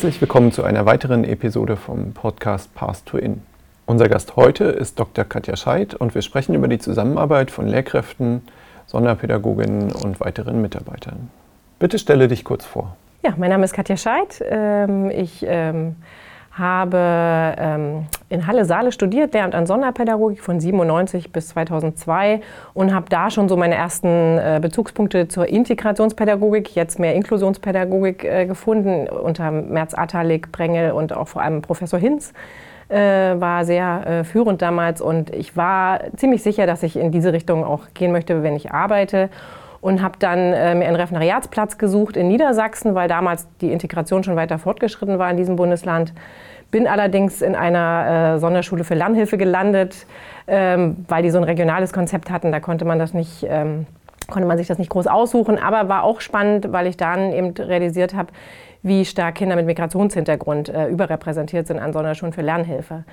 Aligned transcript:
Herzlich 0.00 0.22
willkommen 0.22 0.50
zu 0.50 0.64
einer 0.64 0.86
weiteren 0.86 1.24
Episode 1.24 1.76
vom 1.76 2.14
Podcast 2.14 2.74
Path 2.74 3.04
to 3.04 3.18
In. 3.18 3.42
Unser 3.84 4.08
Gast 4.08 4.34
heute 4.34 4.64
ist 4.64 4.98
Dr. 4.98 5.26
Katja 5.26 5.56
Scheidt 5.56 5.92
und 5.92 6.14
wir 6.14 6.22
sprechen 6.22 6.54
über 6.54 6.68
die 6.68 6.78
Zusammenarbeit 6.78 7.50
von 7.50 7.68
Lehrkräften, 7.68 8.40
Sonderpädagoginnen 8.86 9.92
und 9.92 10.18
weiteren 10.20 10.62
Mitarbeitern. 10.62 11.28
Bitte 11.78 11.98
stelle 11.98 12.28
dich 12.28 12.44
kurz 12.44 12.64
vor. 12.64 12.96
Ja, 13.22 13.34
mein 13.36 13.50
Name 13.50 13.62
ist 13.66 13.74
Katja 13.74 13.98
Scheidt. 13.98 14.42
Ähm, 14.48 15.10
ich 15.10 15.44
ähm, 15.46 15.96
habe 16.52 17.54
ähm, 17.58 18.06
in 18.30 18.46
Halle-Saale 18.46 18.92
studiert, 18.92 19.34
Lehramt 19.34 19.56
an 19.56 19.66
Sonderpädagogik 19.66 20.40
von 20.40 20.60
97 20.60 21.32
bis 21.32 21.48
2002 21.48 22.40
und 22.74 22.94
habe 22.94 23.06
da 23.08 23.28
schon 23.28 23.48
so 23.48 23.56
meine 23.56 23.74
ersten 23.74 24.06
äh, 24.38 24.60
Bezugspunkte 24.62 25.26
zur 25.26 25.48
Integrationspädagogik, 25.48 26.74
jetzt 26.76 27.00
mehr 27.00 27.14
Inklusionspädagogik 27.16 28.24
äh, 28.24 28.46
gefunden, 28.46 29.08
unter 29.08 29.50
Merz 29.50 29.94
Atalik, 29.94 30.52
Brengel 30.52 30.92
und 30.92 31.12
auch 31.12 31.26
vor 31.26 31.42
allem 31.42 31.60
Professor 31.60 31.98
Hinz. 31.98 32.32
Äh, 32.88 33.40
war 33.40 33.64
sehr 33.64 34.24
führend 34.24 34.62
damals 34.62 35.00
und 35.00 35.30
ich 35.30 35.56
war 35.56 36.00
ziemlich 36.16 36.42
sicher, 36.42 36.66
dass 36.66 36.82
ich 36.82 36.96
in 36.96 37.12
diese 37.12 37.32
Richtung 37.32 37.62
auch 37.64 37.82
gehen 37.94 38.10
möchte, 38.10 38.42
wenn 38.42 38.56
ich 38.56 38.72
arbeite 38.72 39.28
und 39.80 40.02
habe 40.02 40.18
dann 40.18 40.50
mir 40.50 40.86
einen 40.86 40.96
Referendariatsplatz 40.96 41.78
gesucht 41.78 42.16
in 42.16 42.28
Niedersachsen, 42.28 42.94
weil 42.96 43.08
damals 43.08 43.46
die 43.60 43.72
Integration 43.72 44.24
schon 44.24 44.34
weiter 44.36 44.58
fortgeschritten 44.58 45.18
war 45.18 45.30
in 45.30 45.36
diesem 45.36 45.56
Bundesland. 45.56 46.12
Bin 46.70 46.86
allerdings 46.86 47.42
in 47.42 47.54
einer 47.54 48.34
äh, 48.34 48.38
Sonderschule 48.38 48.84
für 48.84 48.94
Lernhilfe 48.94 49.36
gelandet, 49.38 50.06
ähm, 50.46 51.04
weil 51.08 51.22
die 51.22 51.30
so 51.30 51.38
ein 51.38 51.44
regionales 51.44 51.92
Konzept 51.92 52.30
hatten. 52.30 52.52
Da 52.52 52.60
konnte 52.60 52.84
man 52.84 52.98
das 52.98 53.12
nicht, 53.12 53.46
ähm, 53.48 53.86
konnte 54.28 54.46
man 54.46 54.56
sich 54.56 54.68
das 54.68 54.78
nicht 54.78 54.90
groß 54.90 55.06
aussuchen. 55.06 55.58
Aber 55.58 55.88
war 55.88 56.04
auch 56.04 56.20
spannend, 56.20 56.72
weil 56.72 56.86
ich 56.86 56.96
dann 56.96 57.32
eben 57.32 57.50
realisiert 57.50 58.14
habe, 58.14 58.28
wie 58.82 59.04
stark 59.04 59.34
Kinder 59.36 59.56
mit 59.56 59.66
Migrationshintergrund 59.66 60.68
äh, 60.68 60.88
überrepräsentiert 60.88 61.66
sind 61.66 61.78
an 61.78 61.92
Sonderschulen 61.92 62.32
für 62.32 62.42
Lernhilfe. 62.42 63.04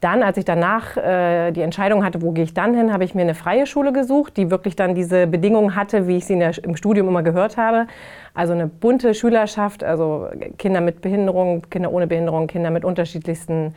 Dann, 0.00 0.22
als 0.22 0.36
ich 0.36 0.44
danach 0.44 0.96
äh, 0.96 1.50
die 1.52 1.62
Entscheidung 1.62 2.04
hatte, 2.04 2.20
wo 2.20 2.32
gehe 2.32 2.44
ich 2.44 2.52
dann 2.52 2.74
hin, 2.74 2.92
habe 2.92 3.04
ich 3.04 3.14
mir 3.14 3.22
eine 3.22 3.34
freie 3.34 3.66
Schule 3.66 3.92
gesucht, 3.92 4.36
die 4.36 4.50
wirklich 4.50 4.76
dann 4.76 4.94
diese 4.94 5.26
Bedingungen 5.26 5.76
hatte, 5.76 6.06
wie 6.06 6.18
ich 6.18 6.26
sie 6.26 6.38
der, 6.38 6.52
im 6.62 6.76
Studium 6.76 7.08
immer 7.08 7.22
gehört 7.22 7.56
habe. 7.56 7.86
Also 8.34 8.52
eine 8.52 8.66
bunte 8.66 9.14
Schülerschaft, 9.14 9.82
also 9.82 10.28
Kinder 10.58 10.80
mit 10.80 11.00
Behinderung, 11.00 11.62
Kinder 11.70 11.92
ohne 11.92 12.06
Behinderung, 12.06 12.48
Kinder 12.48 12.70
mit 12.70 12.84
unterschiedlichsten 12.84 13.74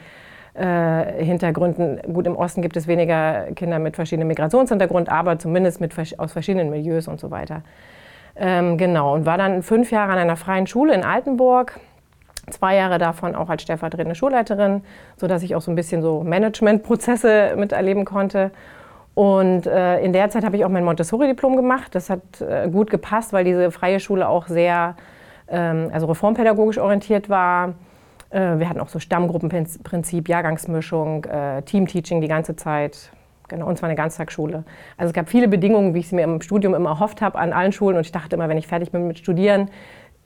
äh, 0.53 1.23
Hintergründen. 1.23 2.01
Gut, 2.11 2.25
im 2.27 2.35
Osten 2.35 2.61
gibt 2.61 2.75
es 2.75 2.87
weniger 2.87 3.51
Kinder 3.55 3.79
mit 3.79 3.95
verschiedenen 3.95 4.27
Migrationshintergrund, 4.27 5.09
aber 5.09 5.39
zumindest 5.39 5.79
mit, 5.79 5.93
aus 6.17 6.33
verschiedenen 6.33 6.69
Milieus 6.69 7.07
und 7.07 7.19
so 7.19 7.31
weiter. 7.31 7.61
Ähm, 8.35 8.77
genau, 8.77 9.13
und 9.13 9.25
war 9.25 9.37
dann 9.37 9.63
fünf 9.63 9.91
Jahre 9.91 10.11
an 10.13 10.17
einer 10.17 10.35
freien 10.35 10.67
Schule 10.67 10.93
in 10.93 11.03
Altenburg 11.03 11.79
zwei 12.49 12.75
Jahre 12.75 12.97
davon 12.97 13.35
auch 13.35 13.49
als 13.49 13.61
stellvertretende 13.63 14.15
Schulleiterin, 14.15 14.83
sodass 15.15 15.43
ich 15.43 15.55
auch 15.55 15.61
so 15.61 15.71
ein 15.71 15.75
bisschen 15.75 16.01
so 16.01 16.23
Managementprozesse 16.23 17.53
miterleben 17.57 18.05
konnte. 18.05 18.51
Und 19.13 19.65
äh, 19.65 19.99
in 20.01 20.13
der 20.13 20.29
Zeit 20.29 20.45
habe 20.45 20.57
ich 20.57 20.65
auch 20.65 20.69
mein 20.69 20.85
Montessori-Diplom 20.85 21.55
gemacht. 21.55 21.95
Das 21.95 22.09
hat 22.09 22.39
äh, 22.39 22.69
gut 22.69 22.89
gepasst, 22.89 23.33
weil 23.33 23.43
diese 23.43 23.71
freie 23.71 23.99
Schule 23.99 24.29
auch 24.29 24.47
sehr 24.47 24.95
ähm, 25.47 25.89
also 25.91 26.05
reformpädagogisch 26.07 26.77
orientiert 26.77 27.29
war. 27.29 27.73
Äh, 28.29 28.59
wir 28.59 28.69
hatten 28.69 28.79
auch 28.79 28.89
so 28.89 28.99
Stammgruppenprinzip, 28.99 30.29
Jahrgangsmischung, 30.29 31.25
äh, 31.25 31.61
Teamteaching 31.63 32.21
die 32.21 32.27
ganze 32.27 32.55
Zeit. 32.55 33.11
Genau, 33.47 33.65
und 33.65 33.77
zwar 33.77 33.87
eine 33.87 33.95
Ganztagsschule. 33.95 34.65
Also 34.97 35.09
es 35.09 35.13
gab 35.13 35.29
viele 35.29 35.47
Bedingungen, 35.47 35.93
wie 35.93 35.99
ich 35.99 36.07
es 36.07 36.11
mir 36.11 36.23
im 36.23 36.41
Studium 36.41 36.75
immer 36.75 36.89
erhofft 36.89 37.21
habe, 37.21 37.39
an 37.39 37.53
allen 37.53 37.71
Schulen. 37.71 37.95
Und 37.95 38.05
ich 38.05 38.11
dachte 38.11 38.35
immer, 38.35 38.49
wenn 38.49 38.57
ich 38.57 38.67
fertig 38.67 38.91
bin 38.91 39.07
mit 39.07 39.19
Studieren, 39.19 39.69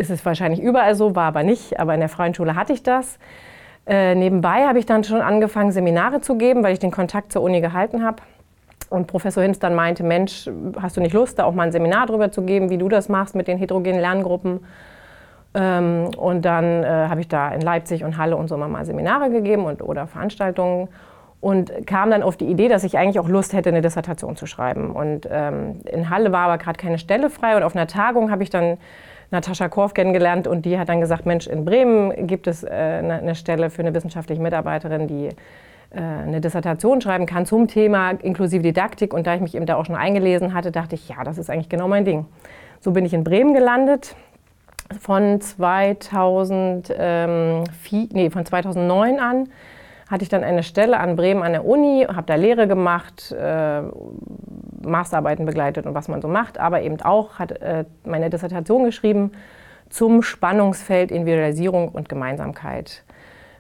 ist 0.02 0.10
es 0.10 0.26
wahrscheinlich 0.26 0.62
überall 0.62 0.96
so, 0.96 1.16
war 1.16 1.26
aber 1.26 1.44
nicht. 1.44 1.80
Aber 1.80 1.94
in 1.94 2.00
der 2.00 2.10
freien 2.10 2.34
Schule 2.34 2.56
hatte 2.56 2.74
ich 2.74 2.84
das. 2.84 3.20
Äh, 3.86 4.16
nebenbei 4.16 4.68
habe 4.68 4.80
ich 4.80 4.86
dann 4.86 5.04
schon 5.04 5.22
angefangen, 5.22 5.72
Seminare 5.72 6.22
zu 6.22 6.38
geben, 6.38 6.64
weil 6.64 6.74
ich 6.74 6.80
den 6.80 6.92
Kontakt 6.92 7.32
zur 7.32 7.42
Uni 7.42 7.62
gehalten 7.62 8.04
habe. 8.04 8.18
Und 8.90 9.08
Professor 9.08 9.42
Hinz 9.42 9.60
dann 9.60 9.74
meinte, 9.74 10.04
Mensch, 10.04 10.50
hast 10.82 10.98
du 10.98 11.02
nicht 11.02 11.14
Lust, 11.14 11.40
da 11.40 11.46
auch 11.46 11.54
mal 11.54 11.64
ein 11.64 11.72
Seminar 11.72 12.08
drüber 12.08 12.32
zu 12.32 12.42
geben, 12.42 12.70
wie 12.70 12.78
du 12.78 12.90
das 12.90 13.08
machst 13.08 13.36
mit 13.36 13.48
den 13.48 13.58
heterogenen 13.58 14.02
Lerngruppen? 14.02 14.66
Ähm, 15.54 16.10
und 16.18 16.44
dann 16.44 16.84
äh, 16.84 16.88
habe 16.88 17.22
ich 17.22 17.28
da 17.28 17.50
in 17.50 17.62
Leipzig 17.62 18.04
und 18.04 18.18
Halle 18.18 18.36
und 18.36 18.48
so 18.48 18.58
mal 18.58 18.84
Seminare 18.86 19.30
gegeben 19.30 19.66
und, 19.66 19.82
oder 19.82 20.08
Veranstaltungen 20.08 20.90
und 21.40 21.88
kam 21.88 22.12
dann 22.12 22.24
auf 22.24 22.38
die 22.38 22.46
Idee, 22.46 22.68
dass 22.68 22.84
ich 22.84 22.98
eigentlich 22.98 23.20
auch 23.20 23.28
Lust 23.28 23.54
hätte, 23.54 23.70
eine 23.70 23.82
Dissertation 23.82 24.36
zu 24.36 24.46
schreiben. 24.46 24.92
Und 24.92 25.28
ähm, 25.30 25.80
in 25.86 26.10
Halle 26.10 26.32
war 26.32 26.46
aber 26.46 26.58
gerade 26.58 26.78
keine 26.78 26.98
Stelle 26.98 27.30
frei 27.30 27.56
und 27.56 27.64
auf 27.64 27.76
einer 27.76 27.88
Tagung 27.88 28.30
habe 28.32 28.44
ich 28.44 28.50
dann 28.50 28.78
Natascha 29.32 29.70
Korf 29.70 29.94
kennengelernt 29.94 30.46
und 30.46 30.66
die 30.66 30.78
hat 30.78 30.90
dann 30.90 31.00
gesagt, 31.00 31.26
Mensch, 31.26 31.48
in 31.48 31.66
Bremen 31.66 32.28
gibt 32.28 32.48
es 32.48 32.64
äh, 32.64 32.70
eine, 32.70 33.16
eine 33.16 33.36
Stelle 33.36 33.70
für 33.70 33.82
eine 33.82 33.94
wissenschaftliche 33.94 34.42
Mitarbeiterin, 34.42 35.08
die 35.08 35.28
äh, 35.28 36.00
eine 36.00 36.42
Dissertation 36.42 37.02
schreiben 37.02 37.26
kann 37.26 37.46
zum 37.46 37.68
Thema 37.68 38.12
inklusive 38.12 38.62
Didaktik. 38.62 39.14
Und 39.14 39.28
da 39.28 39.36
ich 39.36 39.42
mich 39.42 39.56
eben 39.56 39.66
da 39.66 39.76
auch 39.76 39.86
schon 39.86 39.96
eingelesen 39.96 40.54
hatte, 40.54 40.72
dachte 40.72 40.96
ich, 40.96 41.10
ja, 41.10 41.24
das 41.24 41.38
ist 41.38 41.50
eigentlich 41.50 41.70
genau 41.70 41.88
mein 41.88 42.06
Ding. 42.06 42.26
So 42.80 42.92
bin 42.92 43.06
ich 43.06 43.14
in 43.14 43.24
Bremen 43.24 43.54
gelandet. 43.54 44.16
Von, 45.00 45.40
2004, 45.40 47.64
nee, 48.12 48.30
von 48.30 48.46
2009 48.46 49.20
an 49.22 49.48
hatte 50.12 50.24
ich 50.24 50.30
dann 50.30 50.44
eine 50.44 50.62
Stelle 50.62 51.00
an 51.00 51.16
Bremen 51.16 51.42
an 51.42 51.54
der 51.54 51.66
Uni, 51.66 52.06
habe 52.08 52.24
da 52.28 52.36
Lehre 52.36 52.68
gemacht, 52.68 53.32
äh, 53.32 53.82
Masterarbeiten 54.84 55.46
begleitet 55.46 55.86
und 55.86 55.96
was 55.96 56.10
man 56.10 56.22
so 56.22 56.28
macht, 56.28 56.60
aber 56.60 56.82
eben 56.82 57.02
auch 57.02 57.40
hat 57.40 57.54
äh, 57.62 57.86
meine 58.04 58.30
Dissertation 58.30 58.84
geschrieben 58.84 59.32
zum 59.90 60.22
Spannungsfeld 60.22 61.12
Individualisierung 61.12 61.90
und 61.90 62.10
Gemeinsamkeit. 62.10 63.04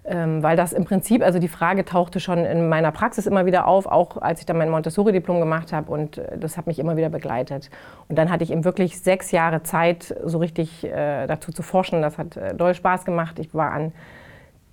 Ähm, 0.04 0.42
weil 0.42 0.58
das 0.58 0.74
im 0.74 0.84
Prinzip, 0.84 1.24
also 1.24 1.38
die 1.38 1.48
Frage 1.48 1.86
tauchte 1.86 2.20
schon 2.20 2.40
in 2.40 2.68
meiner 2.68 2.92
Praxis 2.92 3.28
immer 3.28 3.46
wieder 3.46 3.68
auf, 3.68 3.86
auch 3.86 4.18
als 4.18 4.40
ich 4.40 4.48
dann 4.48 4.58
mein 4.58 4.72
Montessori-Diplom 4.72 5.40
gemacht 5.40 5.72
habe 5.72 5.92
und 5.92 6.18
äh, 6.18 6.38
das 6.40 6.58
hat 6.58 6.66
mich 6.66 6.80
immer 6.80 6.98
wieder 6.98 7.10
begleitet. 7.10 7.70
Und 8.10 8.18
dann 8.18 8.32
hatte 8.32 8.44
ich 8.44 8.52
eben 8.52 8.66
wirklich 8.66 9.00
sechs 9.00 9.32
Jahre 9.32 9.62
Zeit, 9.62 10.16
so 10.26 10.40
richtig 10.40 10.84
äh, 10.84 11.28
dazu 11.28 11.52
zu 11.52 11.62
forschen. 11.62 12.02
Das 12.02 12.18
hat 12.18 12.36
äh, 12.36 12.56
doll 12.56 12.74
Spaß 12.74 13.06
gemacht. 13.06 13.38
Ich 13.38 13.54
war 13.54 13.72
an 13.72 13.94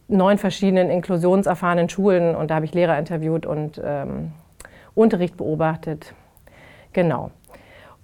neun 0.09 0.39
verschiedenen 0.39 0.91
inklusionserfahrenen 0.91 1.89
Schulen 1.89 2.35
und 2.35 2.51
da 2.51 2.57
habe 2.57 2.65
ich 2.65 2.75
Lehrer 2.75 2.99
interviewt 2.99 3.47
und 3.47 3.81
ähm, 3.85 4.33
Unterricht 4.95 5.37
beobachtet. 5.37 6.15
Genau. 6.93 7.31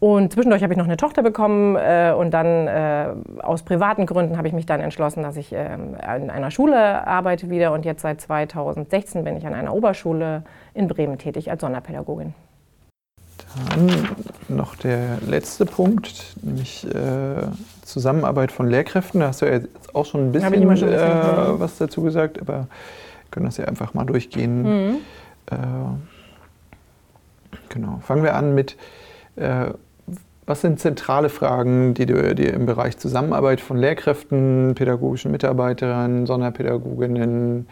Und 0.01 0.33
zwischendurch 0.33 0.63
habe 0.63 0.75
ich 0.75 0.79
noch 0.79 0.85
eine 0.85 0.99
Tochter 0.99 1.23
bekommen 1.23 1.77
äh, 1.77 2.13
und 2.17 2.33
dann 2.33 2.69
äh, 2.69 3.07
aus 3.43 3.63
privaten 3.63 4.05
Gründen 4.05 4.37
habe 4.37 4.49
ich 4.49 4.53
mich 4.53 4.67
dann 4.67 4.81
entschlossen, 4.81 5.23
dass 5.23 5.37
ich 5.37 5.53
äh, 5.53 5.75
in 5.75 6.31
einer 6.31 6.51
Schule 6.51 7.07
arbeite 7.07 7.49
wieder 7.49 7.73
und 7.73 7.87
jetzt 7.87 8.03
seit 8.03 8.21
2016 8.21 9.25
bin 9.25 9.37
ich 9.37 9.47
an 9.47 9.55
einer 9.55 9.73
Oberschule 9.73 10.43
in 10.75 10.89
Bremen 10.89 11.17
tätig 11.17 11.51
als 11.51 11.63
Sonderpädagogin. 11.63 12.35
Dann 13.71 14.09
noch 14.49 14.75
der 14.77 15.19
letzte 15.27 15.65
Punkt, 15.67 16.37
nämlich 16.43 16.87
äh, 16.87 17.47
Zusammenarbeit 17.83 18.51
von 18.53 18.69
Lehrkräften. 18.69 19.21
Da 19.21 19.29
hast 19.29 19.43
du 19.43 19.47
ja 19.47 19.53
jetzt 19.53 19.95
auch 19.95 20.07
schon 20.07 20.29
ein 20.29 20.33
bisschen, 20.33 20.77
schon 20.77 20.89
äh, 20.89 21.61
was 21.61 21.79
dazu 21.79 22.03
gesagt, 22.03 22.41
aber 22.41 22.53
wir 22.55 22.67
können 23.31 23.47
das 23.47 23.57
ja 23.57 23.67
einfach 23.67 23.95
mal 23.95 24.05
durchgehen. 24.05 24.63
Mhm. 24.63 24.97
Äh, 25.51 25.57
genau. 27.69 28.01
Fangen 28.03 28.23
wir 28.23 28.35
an 28.35 28.55
mit, 28.55 28.77
äh, 29.37 29.67
was 30.47 30.61
sind 30.61 30.81
zentrale 30.81 31.29
Fragen, 31.29 31.95
die 31.95 32.07
du 32.07 32.35
dir 32.35 32.53
im 32.55 32.67
Bereich 32.67 32.99
Zusammenarbeit 32.99 33.61
von 33.61 33.77
Lehrkräften, 33.77 34.75
pädagogischen 34.75 35.31
Mitarbeitern, 35.31 36.27
Sonderpädagoginnen 36.27 37.67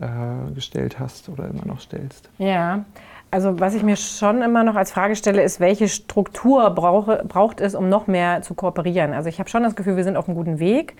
äh, 0.00 0.52
gestellt 0.54 0.98
hast 0.98 1.28
oder 1.28 1.48
immer 1.48 1.66
noch 1.66 1.80
stellst? 1.80 2.30
Ja, 2.38 2.84
also 3.30 3.60
was 3.60 3.74
ich 3.74 3.82
mir 3.82 3.96
schon 3.96 4.42
immer 4.42 4.64
noch 4.64 4.76
als 4.76 4.92
Frage 4.92 5.16
stelle, 5.16 5.42
ist, 5.42 5.60
welche 5.60 5.88
Struktur 5.88 6.70
brauche, 6.70 7.24
braucht 7.26 7.60
es, 7.60 7.74
um 7.74 7.88
noch 7.88 8.06
mehr 8.06 8.42
zu 8.42 8.54
kooperieren? 8.54 9.12
Also 9.12 9.28
ich 9.28 9.38
habe 9.38 9.48
schon 9.48 9.62
das 9.62 9.76
Gefühl, 9.76 9.96
wir 9.96 10.04
sind 10.04 10.16
auf 10.16 10.28
einem 10.28 10.36
guten 10.36 10.58
Weg. 10.58 10.96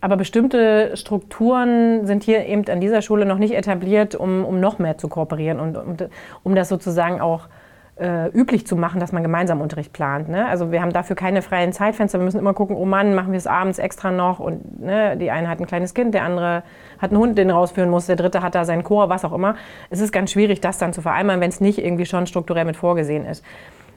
Aber 0.00 0.16
bestimmte 0.16 0.96
Strukturen 0.96 2.06
sind 2.06 2.22
hier 2.22 2.46
eben 2.46 2.68
an 2.68 2.80
dieser 2.80 3.02
Schule 3.02 3.24
noch 3.24 3.38
nicht 3.38 3.54
etabliert, 3.54 4.14
um, 4.14 4.44
um 4.44 4.60
noch 4.60 4.78
mehr 4.78 4.98
zu 4.98 5.08
kooperieren 5.08 5.58
und 5.58 5.76
um, 5.76 5.96
um 6.44 6.54
das 6.54 6.68
sozusagen 6.68 7.20
auch 7.20 7.46
äh, 7.46 7.65
üblich 7.98 8.66
zu 8.66 8.76
machen, 8.76 9.00
dass 9.00 9.12
man 9.12 9.22
gemeinsam 9.22 9.62
Unterricht 9.62 9.94
plant. 9.94 10.28
Ne? 10.28 10.46
Also 10.46 10.70
wir 10.70 10.82
haben 10.82 10.92
dafür 10.92 11.16
keine 11.16 11.40
freien 11.40 11.72
Zeitfenster. 11.72 12.18
Wir 12.18 12.24
müssen 12.26 12.38
immer 12.38 12.52
gucken, 12.52 12.76
oh 12.76 12.84
Mann, 12.84 13.14
machen 13.14 13.32
wir 13.32 13.38
es 13.38 13.46
abends 13.46 13.78
extra 13.78 14.10
noch. 14.10 14.38
Und 14.38 14.80
ne, 14.80 15.16
die 15.16 15.30
eine 15.30 15.48
hat 15.48 15.60
ein 15.60 15.66
kleines 15.66 15.94
Kind, 15.94 16.12
der 16.12 16.24
andere 16.24 16.62
hat 16.98 17.10
einen 17.10 17.18
Hund, 17.18 17.38
den 17.38 17.50
rausführen 17.50 17.88
muss, 17.88 18.04
der 18.04 18.16
dritte 18.16 18.42
hat 18.42 18.54
da 18.54 18.66
seinen 18.66 18.82
Chor, 18.82 19.08
was 19.08 19.24
auch 19.24 19.32
immer. 19.32 19.56
Es 19.88 20.00
ist 20.00 20.12
ganz 20.12 20.30
schwierig, 20.30 20.60
das 20.60 20.76
dann 20.76 20.92
zu 20.92 21.00
vereinbaren, 21.00 21.40
wenn 21.40 21.48
es 21.48 21.62
nicht 21.62 21.78
irgendwie 21.78 22.04
schon 22.04 22.26
strukturell 22.26 22.66
mit 22.66 22.76
vorgesehen 22.76 23.24
ist. 23.24 23.42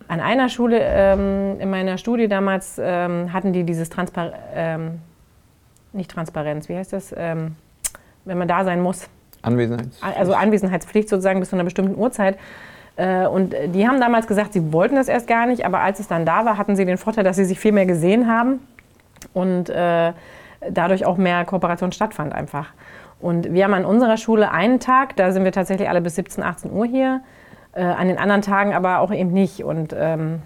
An 0.08 0.22
einer 0.22 0.48
Schule 0.48 0.80
ähm, 0.82 1.60
in 1.60 1.70
meiner 1.70 1.98
Studie 1.98 2.30
damals 2.30 2.80
ähm, 2.82 3.34
hatten 3.34 3.52
die 3.52 3.66
dieses 3.66 3.90
Transpar 3.90 4.32
ähm, 4.56 5.00
nicht 5.92 6.10
Transparenz, 6.10 6.70
wie 6.70 6.76
heißt 6.76 6.94
das, 6.94 7.14
ähm, 7.18 7.56
wenn 8.26 8.38
man 8.38 8.48
da 8.48 8.64
sein 8.64 8.82
muss. 8.82 9.10
Anwesenheitspflicht. 9.42 10.18
Also 10.18 10.34
Anwesenheitspflicht 10.34 11.10
sozusagen 11.10 11.40
bis 11.40 11.50
zu 11.50 11.56
einer 11.56 11.64
bestimmten 11.64 11.96
Uhrzeit. 11.96 12.38
Äh, 13.00 13.28
und 13.28 13.56
die 13.74 13.88
haben 13.88 14.02
damals 14.02 14.28
gesagt, 14.28 14.52
sie 14.52 14.74
wollten 14.74 14.96
das 14.96 15.08
erst 15.08 15.28
gar 15.28 15.46
nicht, 15.46 15.66
aber 15.66 15.80
als 15.80 16.00
es 16.00 16.08
dann 16.08 16.26
da 16.26 16.44
war, 16.46 16.58
hatten 16.58 16.76
sie 16.76 16.84
den 16.86 16.98
Vorteil, 16.98 17.24
dass 17.24 17.38
sie 17.38 17.46
sich 17.46 17.58
viel 17.58 17.72
mehr 17.72 17.86
gesehen 17.86 18.28
haben. 18.28 18.60
Und 19.34 19.70
äh, 19.70 20.12
dadurch 20.70 21.06
auch 21.06 21.18
mehr 21.18 21.46
Kooperation 21.46 21.94
stattfand 21.94 22.34
einfach. 22.34 22.68
Und 23.22 23.54
wir 23.54 23.64
haben 23.64 23.74
an 23.74 23.86
unserer 23.86 24.18
Schule 24.18 24.52
einen 24.52 24.80
Tag, 24.80 25.16
da 25.16 25.32
sind 25.32 25.46
wir 25.46 25.52
tatsächlich 25.52 25.88
alle 25.88 26.02
bis 26.02 26.16
17, 26.16 26.44
18 26.44 26.72
Uhr 26.72 26.86
hier, 26.86 27.22
äh, 27.74 27.84
an 27.84 28.08
den 28.10 28.18
anderen 28.18 28.42
Tagen 28.42 28.74
aber 28.74 29.00
auch 29.00 29.14
eben 29.14 29.32
nicht. 29.32 29.64
Und 29.64 29.96
ähm, 29.98 30.42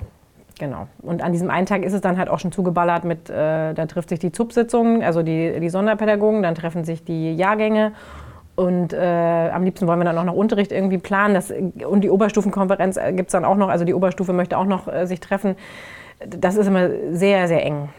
genau. 0.60 0.88
Und 1.02 1.24
an 1.24 1.32
diesem 1.32 1.50
einen 1.50 1.66
Tag 1.66 1.82
ist 1.82 1.94
es 1.94 2.02
dann 2.02 2.18
halt 2.18 2.30
auch 2.30 2.40
schon 2.40 2.52
zugeballert 2.52 3.04
mit, 3.04 3.32
äh, 3.32 3.74
da 3.74 3.86
trifft 3.88 4.10
sich 4.10 4.20
die 4.20 4.32
ZUB-Sitzung, 4.32 5.04
also 5.04 5.24
die, 5.24 5.60
die 5.60 5.70
Sonderpädagogen, 5.70 6.44
dann 6.44 6.54
treffen 6.54 6.84
sich 6.84 7.04
die 7.04 7.36
Jahrgänge 7.36 7.94
und 8.56 8.94
äh, 8.94 9.50
am 9.50 9.64
liebsten 9.64 9.88
wollen 9.88 10.00
wir 10.00 10.06
dann 10.06 10.18
auch 10.18 10.24
noch 10.24 10.36
Unterricht 10.36 10.72
irgendwie 10.72 11.00
planen. 11.00 11.34
Das, 11.34 11.52
und 11.52 12.02
die 12.02 12.10
Oberstufenkonferenz 12.10 12.98
äh, 12.98 13.12
gibt 13.14 13.30
es 13.30 13.32
dann 13.32 13.46
auch 13.46 13.58
noch, 13.58 13.70
also 13.70 13.84
die 13.84 13.94
Oberstufe 13.94 14.34
möchte 14.34 14.58
auch 14.58 14.66
noch 14.66 14.88
äh, 14.88 15.08
sich 15.08 15.20
treffen. 15.20 15.56
Das 16.28 16.56
ist 16.56 16.68
immer 16.68 16.90
sehr, 17.12 17.48
sehr 17.48 17.66
eng. 17.66 17.90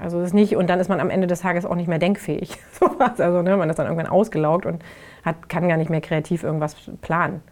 Also 0.00 0.18
das 0.18 0.28
ist 0.28 0.34
nicht, 0.34 0.56
und 0.56 0.68
dann 0.68 0.80
ist 0.80 0.88
man 0.88 1.00
am 1.00 1.10
Ende 1.10 1.26
des 1.26 1.40
Tages 1.40 1.66
auch 1.66 1.74
nicht 1.74 1.88
mehr 1.88 1.98
denkfähig. 1.98 2.58
also 3.16 3.42
ne, 3.42 3.56
man 3.56 3.68
ist 3.68 3.78
dann 3.78 3.86
irgendwann 3.86 4.06
ausgelaugt 4.06 4.66
und 4.66 4.82
hat, 5.24 5.48
kann 5.48 5.68
gar 5.68 5.76
nicht 5.76 5.90
mehr 5.90 6.00
kreativ 6.00 6.44
irgendwas 6.44 6.76
planen. 7.02 7.42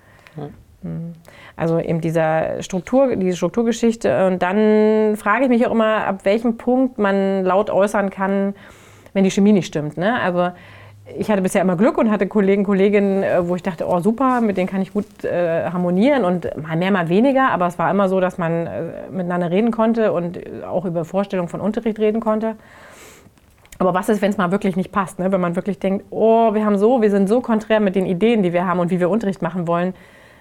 Mhm. 0.83 1.13
Also 1.57 1.79
eben 1.79 2.01
dieser 2.01 2.63
Struktur, 2.63 3.15
diese 3.17 3.37
Strukturgeschichte. 3.37 4.27
Und 4.27 4.43
dann 4.43 5.17
frage 5.17 5.45
ich 5.45 5.49
mich 5.51 5.67
auch 5.67 5.73
immer, 5.73 6.07
ab 6.07 6.25
welchem 6.25 6.57
Punkt 6.57 6.99
man 6.99 7.45
laut 7.45 7.71
äußern 7.71 8.11
kann, 8.11 8.55
wenn 9.13 9.25
die 9.25 9.31
Chemie 9.31 9.53
nicht 9.53 9.67
stimmt. 9.67 9.97
Ne? 9.97 10.19
Also 10.21 10.51
ich 11.05 11.31
hatte 11.31 11.43
bisher 11.43 11.63
immer 11.63 11.77
Glück 11.77 11.99
und 11.99 12.11
hatte 12.11 12.27
Kollegen, 12.27 12.65
Kolleginnen, 12.65 13.23
äh, 13.23 13.47
wo 13.47 13.57
ich 13.57 13.63
dachte, 13.63 13.87
oh 13.89 14.01
super, 14.01 14.41
mit 14.41 14.57
denen 14.57 14.69
kann 14.69 14.83
ich 14.83 14.93
gut 14.93 15.25
äh, 15.25 15.65
harmonieren 15.71 16.25
und 16.25 16.49
mal 16.57 16.77
mehr, 16.77 16.91
mal 16.91 17.09
weniger. 17.09 17.51
Aber 17.51 17.67
es 17.67 17.79
war 17.79 17.91
immer 17.91 18.09
so, 18.09 18.21
dass 18.21 18.39
man 18.39 18.67
äh, 18.67 18.83
miteinander 19.11 19.51
reden 19.51 19.71
konnte 19.71 20.13
und 20.13 20.39
auch 20.65 20.85
über 20.85 21.05
Vorstellungen 21.05 21.49
von 21.49 21.61
Unterricht 21.61 21.99
reden 21.99 22.21
konnte. 22.21 22.57
Aber 23.79 23.95
was 23.95 24.09
ist, 24.09 24.23
wenn 24.23 24.31
es 24.31 24.37
mal 24.37 24.53
wirklich 24.53 24.77
nicht 24.77 24.93
passt? 24.93 25.19
Ne? 25.19 25.33
Wenn 25.33 25.41
man 25.41 25.57
wirklich 25.57 25.81
denkt, 25.81 26.05
oh, 26.11 26.55
wir 26.55 26.65
haben 26.65 26.79
so, 26.79 27.03
wir 27.03 27.11
sind 27.11 27.29
so 27.29 27.41
konträr 27.41 27.81
mit 27.81 27.97
den 27.97 28.07
Ideen, 28.07 28.43
die 28.45 28.53
wir 28.53 28.65
haben 28.65 28.79
und 28.79 28.91
wie 28.91 29.01
wir 29.01 29.11
Unterricht 29.11 29.43
machen 29.43 29.67
wollen. 29.67 29.95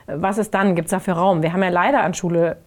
Was 0.06 0.38
ist 0.38 0.54
dann? 0.54 0.76
Gibt 0.76 0.88
es 0.88 0.92
dafür 0.92 1.16
Raum? 1.16 1.42
Wir 1.42 1.54
haben 1.54 1.64
ja 1.64 1.70
leider 1.70 2.04
an 2.04 2.14
Schule 2.14 2.58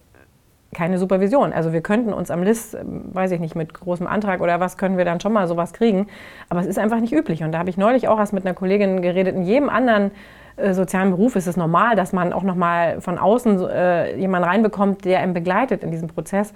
keine 0.75 0.99
Supervision. 0.99 1.53
Also 1.53 1.73
wir 1.73 1.81
könnten 1.81 2.13
uns 2.13 2.29
am 2.29 2.43
LIS, 2.43 2.75
ähm, 2.75 3.05
weiß 3.13 3.31
ich 3.31 3.39
nicht, 3.39 3.55
mit 3.55 3.73
großem 3.73 4.05
Antrag 4.05 4.41
oder 4.41 4.59
was, 4.59 4.77
können 4.77 4.97
wir 4.97 5.05
dann 5.05 5.19
schon 5.19 5.33
mal 5.33 5.47
sowas 5.47 5.73
kriegen. 5.73 6.07
Aber 6.49 6.59
es 6.59 6.67
ist 6.67 6.77
einfach 6.77 6.99
nicht 6.99 7.13
üblich. 7.13 7.43
Und 7.43 7.51
da 7.51 7.57
habe 7.57 7.69
ich 7.69 7.77
neulich 7.77 8.07
auch 8.07 8.19
erst 8.19 8.33
mit 8.33 8.45
einer 8.45 8.53
Kollegin 8.53 9.01
geredet. 9.01 9.35
In 9.35 9.43
jedem 9.43 9.69
anderen 9.69 10.11
äh, 10.57 10.73
sozialen 10.73 11.09
Beruf 11.11 11.35
ist 11.35 11.47
es 11.47 11.57
normal, 11.57 11.95
dass 11.95 12.13
man 12.13 12.33
auch 12.33 12.43
noch 12.43 12.55
mal 12.55 13.01
von 13.01 13.17
außen 13.17 13.67
äh, 13.67 14.17
jemanden 14.17 14.47
reinbekommt, 14.47 15.05
der 15.05 15.19
einen 15.19 15.33
begleitet 15.33 15.83
in 15.83 15.91
diesem 15.91 16.09
Prozess. 16.09 16.53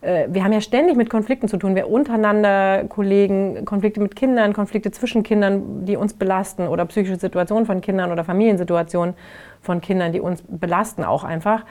Äh, 0.00 0.26
wir 0.30 0.44
haben 0.44 0.52
ja 0.52 0.60
ständig 0.60 0.96
mit 0.96 1.10
Konflikten 1.10 1.48
zu 1.48 1.56
tun. 1.56 1.74
Wir 1.74 1.88
untereinander, 1.88 2.84
Kollegen, 2.88 3.64
Konflikte 3.64 4.00
mit 4.00 4.16
Kindern, 4.16 4.52
Konflikte 4.52 4.90
zwischen 4.90 5.22
Kindern, 5.22 5.84
die 5.84 5.96
uns 5.96 6.14
belasten 6.14 6.68
oder 6.68 6.84
psychische 6.86 7.18
Situationen 7.18 7.66
von 7.66 7.80
Kindern 7.80 8.10
oder 8.12 8.24
Familiensituationen 8.24 9.14
von 9.60 9.80
Kindern, 9.80 10.12
die 10.12 10.20
uns 10.20 10.42
belasten 10.46 11.04
auch 11.04 11.24
einfach. 11.24 11.64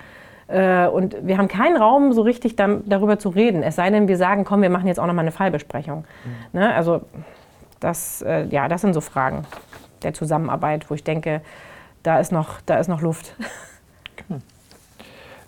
Äh, 0.50 0.88
und 0.88 1.16
wir 1.22 1.38
haben 1.38 1.48
keinen 1.48 1.78
Raum, 1.78 2.12
so 2.12 2.24
richtig 2.24 2.56
darüber 2.56 3.20
zu 3.20 3.30
reden. 3.30 3.62
Es 3.62 3.76
sei 3.76 3.90
denn, 3.92 4.08
wir 4.08 4.18
sagen, 4.18 4.46
komm, 4.46 4.62
wir 4.62 4.70
machen 4.70 4.88
jetzt 4.88 5.00
auch 5.00 5.06
noch 5.06 5.14
mal 5.14 5.22
eine 5.22 5.32
Fallbesprechung. 5.32 6.06
Mhm. 6.54 6.60
Ne? 6.60 6.74
Also 6.74 7.02
das, 7.80 8.22
äh, 8.24 8.46
ja, 8.46 8.68
das 8.68 8.82
sind 8.82 8.94
so 8.94 9.02
Fragen 9.02 9.46
der 10.02 10.14
Zusammenarbeit, 10.14 10.90
wo 10.90 10.96
ich 10.96 11.04
denke, 11.04 11.42
da 12.04 12.20
ist 12.20 12.32
noch, 12.32 12.62
da 12.66 12.78
ist 12.78 12.88
noch 12.88 13.02
Luft. 13.02 13.36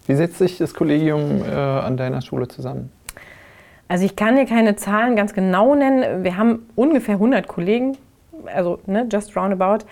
Wie 0.08 0.16
setzt 0.16 0.38
sich 0.38 0.58
das 0.58 0.74
Kollegium 0.74 1.44
äh, 1.44 1.50
an 1.50 1.98
deiner 1.98 2.22
Schule 2.22 2.48
zusammen? 2.48 2.92
Also 3.88 4.06
ich 4.06 4.16
kann 4.16 4.36
dir 4.36 4.46
keine 4.46 4.76
Zahlen 4.76 5.16
ganz 5.16 5.34
genau 5.34 5.76
nennen. 5.76 6.24
Wir 6.24 6.38
haben 6.38 6.68
ungefähr 6.76 7.16
100 7.16 7.48
Kollegen, 7.48 7.98
also 8.54 8.80
ne, 8.86 9.08
just 9.12 9.36
roundabout. 9.36 9.86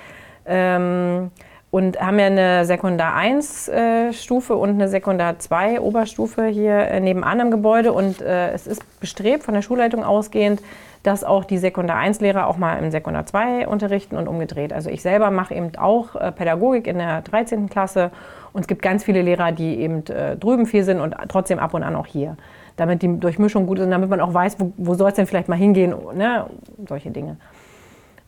Ähm, 0.46 1.32
und 1.72 2.00
haben 2.00 2.18
ja 2.18 2.26
eine 2.26 2.66
Sekundar 2.66 3.14
1 3.14 3.68
äh, 3.68 4.14
Stufe 4.14 4.56
und 4.56 4.70
eine 4.70 4.88
Sekundar 4.88 5.38
2 5.38 5.82
Oberstufe 5.82 6.46
hier 6.46 6.80
äh, 6.80 7.00
nebenan 7.00 7.40
im 7.40 7.52
Gebäude 7.52 7.94
und 7.94 8.22
äh, 8.22 8.52
es 8.52 8.66
ist 8.66 9.00
bestrebt 9.00 9.44
von 9.44 9.54
der 9.54 9.62
Schulleitung 9.62 10.04
ausgehend, 10.04 10.62
dass 11.04 11.24
auch 11.24 11.46
die 11.46 11.60
Sekundar 11.60 11.98
1 11.98 12.22
Lehrer 12.22 12.48
auch 12.48 12.58
mal 12.58 12.78
im 12.78 12.90
Sekundar 12.90 13.26
2 13.26 13.68
unterrichten 13.68 14.18
und 14.18 14.28
umgedreht. 14.28 14.74
Also 14.74 14.90
ich 14.90 15.02
selber 15.02 15.30
mache 15.30 15.54
eben 15.54 15.72
auch 15.78 16.16
äh, 16.16 16.32
Pädagogik 16.32 16.88
in 16.88 16.98
der 16.98 17.22
13. 17.22 17.70
Klasse 17.70 18.10
und 18.52 18.62
es 18.62 18.68
gibt 18.68 18.82
ganz 18.82 19.04
viele 19.04 19.22
Lehrer, 19.22 19.52
die 19.52 19.80
eben 19.80 20.06
äh, 20.08 20.36
drüben 20.38 20.66
viel 20.66 20.84
sind 20.84 21.00
und 21.00 21.16
trotzdem 21.28 21.60
ab 21.60 21.76
und 21.76 21.84
an 21.84 21.96
auch 21.96 22.08
hier. 22.08 22.36
Damit 22.78 23.04
die 23.04 23.20
Durchmischung 23.20 23.68
gut 23.68 23.78
ist, 23.78 23.92
damit 23.92 24.10
man 24.10 24.22
auch 24.22 24.34
weiß, 24.34 24.60
wo, 24.60 24.72
wo 24.78 24.96
soll 24.96 25.10
es 25.10 25.16
denn 25.16 25.28
vielleicht 25.28 25.50
mal 25.50 25.58
hingehen, 25.58 25.94
ne? 26.16 26.46
solche 26.88 27.12
Dinge. 27.12 27.38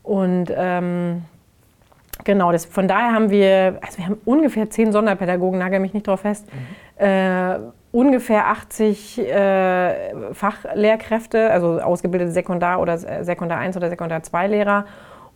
Und 0.02 0.52
ähm, 0.54 1.22
Genau, 2.24 2.52
das, 2.52 2.64
von 2.64 2.88
daher 2.88 3.12
haben 3.12 3.30
wir, 3.30 3.78
also 3.80 3.98
wir 3.98 4.06
haben 4.06 4.20
ungefähr 4.24 4.70
zehn 4.70 4.92
Sonderpädagogen, 4.92 5.58
nagel 5.58 5.80
mich 5.80 5.94
nicht 5.94 6.06
drauf 6.06 6.20
fest, 6.20 6.46
mhm. 6.52 7.04
äh, 7.04 7.58
ungefähr 7.90 8.48
80 8.48 9.18
äh, 9.18 10.34
Fachlehrkräfte, 10.34 11.50
also 11.50 11.80
ausgebildete 11.80 12.32
Sekundar- 12.32 12.80
oder 12.80 12.94
äh, 12.94 13.24
Sekundar 13.24 13.58
1 13.58 13.76
oder 13.76 13.90
Sekundar 13.90 14.22
2 14.22 14.46
Lehrer 14.48 14.86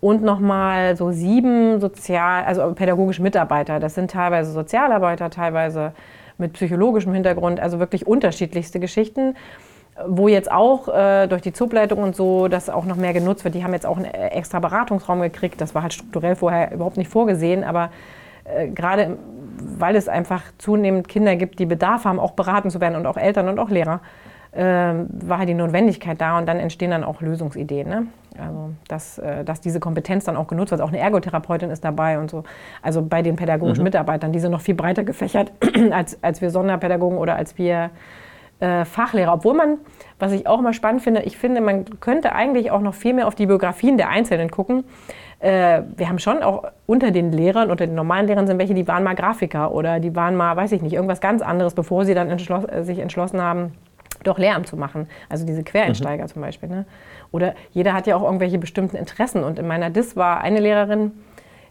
und 0.00 0.23
nochmal 0.23 0.97
so 0.97 1.11
sieben 1.11 1.81
sozial, 1.81 2.45
also 2.45 2.73
pädagogische 2.75 3.23
Mitarbeiter. 3.23 3.81
Das 3.81 3.95
sind 3.95 4.11
teilweise 4.11 4.52
Sozialarbeiter, 4.52 5.31
teilweise 5.31 5.93
mit 6.38 6.52
psychologischem 6.52 7.14
Hintergrund, 7.14 7.61
also 7.61 7.78
wirklich 7.78 8.07
unterschiedlichste 8.07 8.78
Geschichten 8.78 9.35
wo 10.07 10.29
jetzt 10.29 10.50
auch 10.50 10.88
äh, 10.88 11.26
durch 11.26 11.43
die 11.43 11.53
Zubleitung 11.53 12.00
und 12.03 12.15
so 12.15 12.49
das 12.49 12.69
auch 12.69 12.85
noch 12.85 12.97
mehr 12.97 13.12
genutzt 13.12 13.45
wird. 13.45 13.55
Die 13.55 13.65
haben 13.65 13.73
jetzt 13.73 13.87
auch 13.87 13.97
einen 13.97 14.07
äh, 14.07 14.29
extra 14.29 14.59
Beratungsraum 14.59 15.21
gekriegt. 15.21 15.61
Das 15.61 15.75
war 15.75 15.83
halt 15.83 15.95
strukturell 15.95 16.37
vorher 16.37 16.73
überhaupt 16.73 16.97
nicht 16.97 17.11
vorgesehen, 17.11 17.65
aber 17.65 17.91
äh, 18.45 18.69
gerade 18.69 19.17
weil 19.59 19.97
es 19.97 20.09
einfach 20.09 20.43
zunehmend 20.59 21.09
Kinder 21.09 21.37
gibt, 21.37 21.59
die 21.59 21.67
Bedarf 21.67 22.05
haben, 22.05 22.19
auch 22.21 22.33
beraten 22.33 22.71
zu 22.71 22.81
werden 22.81 22.95
und 22.95 23.07
auch 23.07 23.17
Eltern 23.17 23.49
und 23.49 23.59
auch 23.59 23.71
Lehrer, 23.71 24.00
äh, 24.53 24.62
war 24.62 25.38
halt 25.38 25.49
die 25.49 25.55
Notwendigkeit 25.55 26.21
da 26.21 26.38
und 26.38 26.47
dann 26.47 26.59
entstehen 26.59 26.91
dann 26.91 27.05
auch 27.05 27.21
Lösungsideen. 27.21 27.88
Ne? 27.88 28.07
Also, 28.38 28.71
dass, 28.88 29.19
äh, 29.19 29.45
dass 29.45 29.61
diese 29.61 29.81
Kompetenz 29.81 30.25
dann 30.25 30.37
auch 30.37 30.47
genutzt 30.47 30.73
wird. 30.73 30.83
Auch 30.83 30.88
eine 30.88 30.99
Ergotherapeutin 30.99 31.71
ist 31.71 31.85
dabei 31.85 32.19
und 32.19 32.31
so. 32.31 32.45
Also 32.83 33.03
bei 33.03 33.23
den 33.23 33.37
pädagogischen 33.37 33.83
mhm. 33.83 33.85
Mitarbeitern, 33.85 34.33
die 34.33 34.41
sind 34.41 34.53
noch 34.53 34.61
viel 34.61 34.75
breiter 34.75 35.05
gefächert 35.05 35.53
als, 35.91 36.23
als 36.23 36.41
wir 36.41 36.50
Sonderpädagogen 36.50 37.19
oder 37.19 37.37
als 37.37 37.57
wir 37.59 37.91
äh, 38.61 38.85
Fachlehrer. 38.85 39.35
Obwohl 39.35 39.55
man, 39.55 39.79
was 40.19 40.33
ich 40.33 40.47
auch 40.47 40.59
immer 40.59 40.73
spannend 40.73 41.03
finde, 41.03 41.23
ich 41.23 41.37
finde, 41.37 41.61
man 41.61 41.85
könnte 42.01 42.33
eigentlich 42.33 42.71
auch 42.71 42.81
noch 42.81 42.95
viel 42.95 43.15
mehr 43.15 43.27
auf 43.27 43.35
die 43.35 43.47
Biografien 43.47 43.97
der 43.97 44.09
Einzelnen 44.09 44.51
gucken. 44.51 44.85
Äh, 45.41 45.83
wir 45.97 46.09
haben 46.09 46.19
schon 46.19 46.43
auch 46.43 46.65
unter 46.87 47.11
den 47.11 47.33
Lehrern, 47.33 47.71
unter 47.71 47.87
den 47.87 47.95
normalen 47.95 48.27
Lehrern 48.27 48.47
sind 48.47 48.59
welche, 48.59 48.75
die 48.75 48.89
waren 48.89 49.05
mal 49.05 49.15
Grafiker 49.15 49.73
oder 49.73 50.01
die 50.01 50.17
waren 50.17 50.35
mal, 50.35 50.57
weiß 50.57 50.73
ich 50.73 50.83
nicht, 50.83 50.95
irgendwas 50.95 51.21
ganz 51.21 51.43
anderes, 51.43 51.75
bevor 51.75 52.05
sie 52.05 52.15
dann 52.15 52.31
entschloss, 52.31 52.65
äh, 52.65 52.83
sich 52.83 52.99
entschlossen 52.99 53.43
haben, 53.43 53.73
doch 54.25 54.39
Lehramt 54.39 54.67
zu 54.67 54.77
machen. 54.77 55.09
Also 55.29 55.45
diese 55.45 55.63
Quereinsteiger 55.63 56.25
mhm. 56.25 56.29
zum 56.29 56.43
Beispiel. 56.43 56.69
Ne? 56.69 56.87
Oder 57.33 57.55
jeder 57.73 57.93
hat 57.93 58.07
ja 58.07 58.17
auch 58.17 58.23
irgendwelche 58.23 58.59
bestimmten 58.59 58.97
Interessen. 58.97 59.45
Und 59.45 59.59
in 59.59 59.67
meiner 59.67 59.91
DIS 59.91 60.17
war 60.17 60.41
eine 60.41 60.61
Lehrerin, 60.61 61.13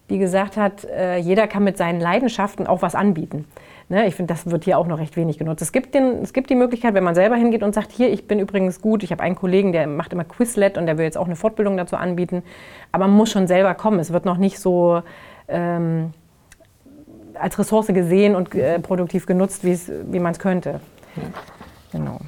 die 0.09 0.19
gesagt 0.19 0.57
hat, 0.57 0.85
äh, 0.85 1.17
jeder 1.17 1.47
kann 1.47 1.63
mit 1.63 1.77
seinen 1.77 1.99
Leidenschaften 1.99 2.67
auch 2.67 2.81
was 2.83 2.93
anbieten. 2.93 3.45
Ne, 3.87 4.07
ich 4.07 4.15
finde, 4.15 4.33
das 4.33 4.49
wird 4.49 4.63
hier 4.63 4.79
auch 4.79 4.87
noch 4.87 4.97
recht 4.97 5.15
wenig 5.15 5.37
genutzt. 5.37 5.61
Es 5.61 5.71
gibt, 5.71 5.93
den, 5.93 6.23
es 6.23 6.33
gibt 6.33 6.49
die 6.49 6.55
Möglichkeit, 6.55 6.95
wenn 6.95 7.03
man 7.03 7.13
selber 7.13 7.35
hingeht 7.35 7.61
und 7.61 7.75
sagt, 7.75 7.91
hier, 7.91 8.11
ich 8.11 8.27
bin 8.27 8.39
übrigens 8.39 8.81
gut, 8.81 9.03
ich 9.03 9.11
habe 9.11 9.21
einen 9.21 9.35
Kollegen, 9.35 9.73
der 9.73 9.85
macht 9.85 10.11
immer 10.11 10.23
Quizlet 10.23 10.79
und 10.79 10.87
der 10.87 10.97
will 10.97 11.05
jetzt 11.05 11.19
auch 11.19 11.27
eine 11.27 11.35
Fortbildung 11.35 11.77
dazu 11.77 11.95
anbieten. 11.95 12.41
Aber 12.91 13.05
man 13.05 13.15
muss 13.15 13.29
schon 13.29 13.45
selber 13.45 13.75
kommen. 13.75 13.99
Es 13.99 14.11
wird 14.11 14.25
noch 14.25 14.37
nicht 14.37 14.57
so 14.59 15.03
ähm, 15.47 16.13
als 17.35 17.59
Ressource 17.59 17.87
gesehen 17.87 18.35
und 18.35 18.55
äh, 18.55 18.79
produktiv 18.79 19.27
genutzt, 19.27 19.63
wie 19.63 20.19
man 20.19 20.31
es 20.31 20.39
könnte. 20.39 20.79
Ja. 21.15 21.23
Genau. 21.91 22.19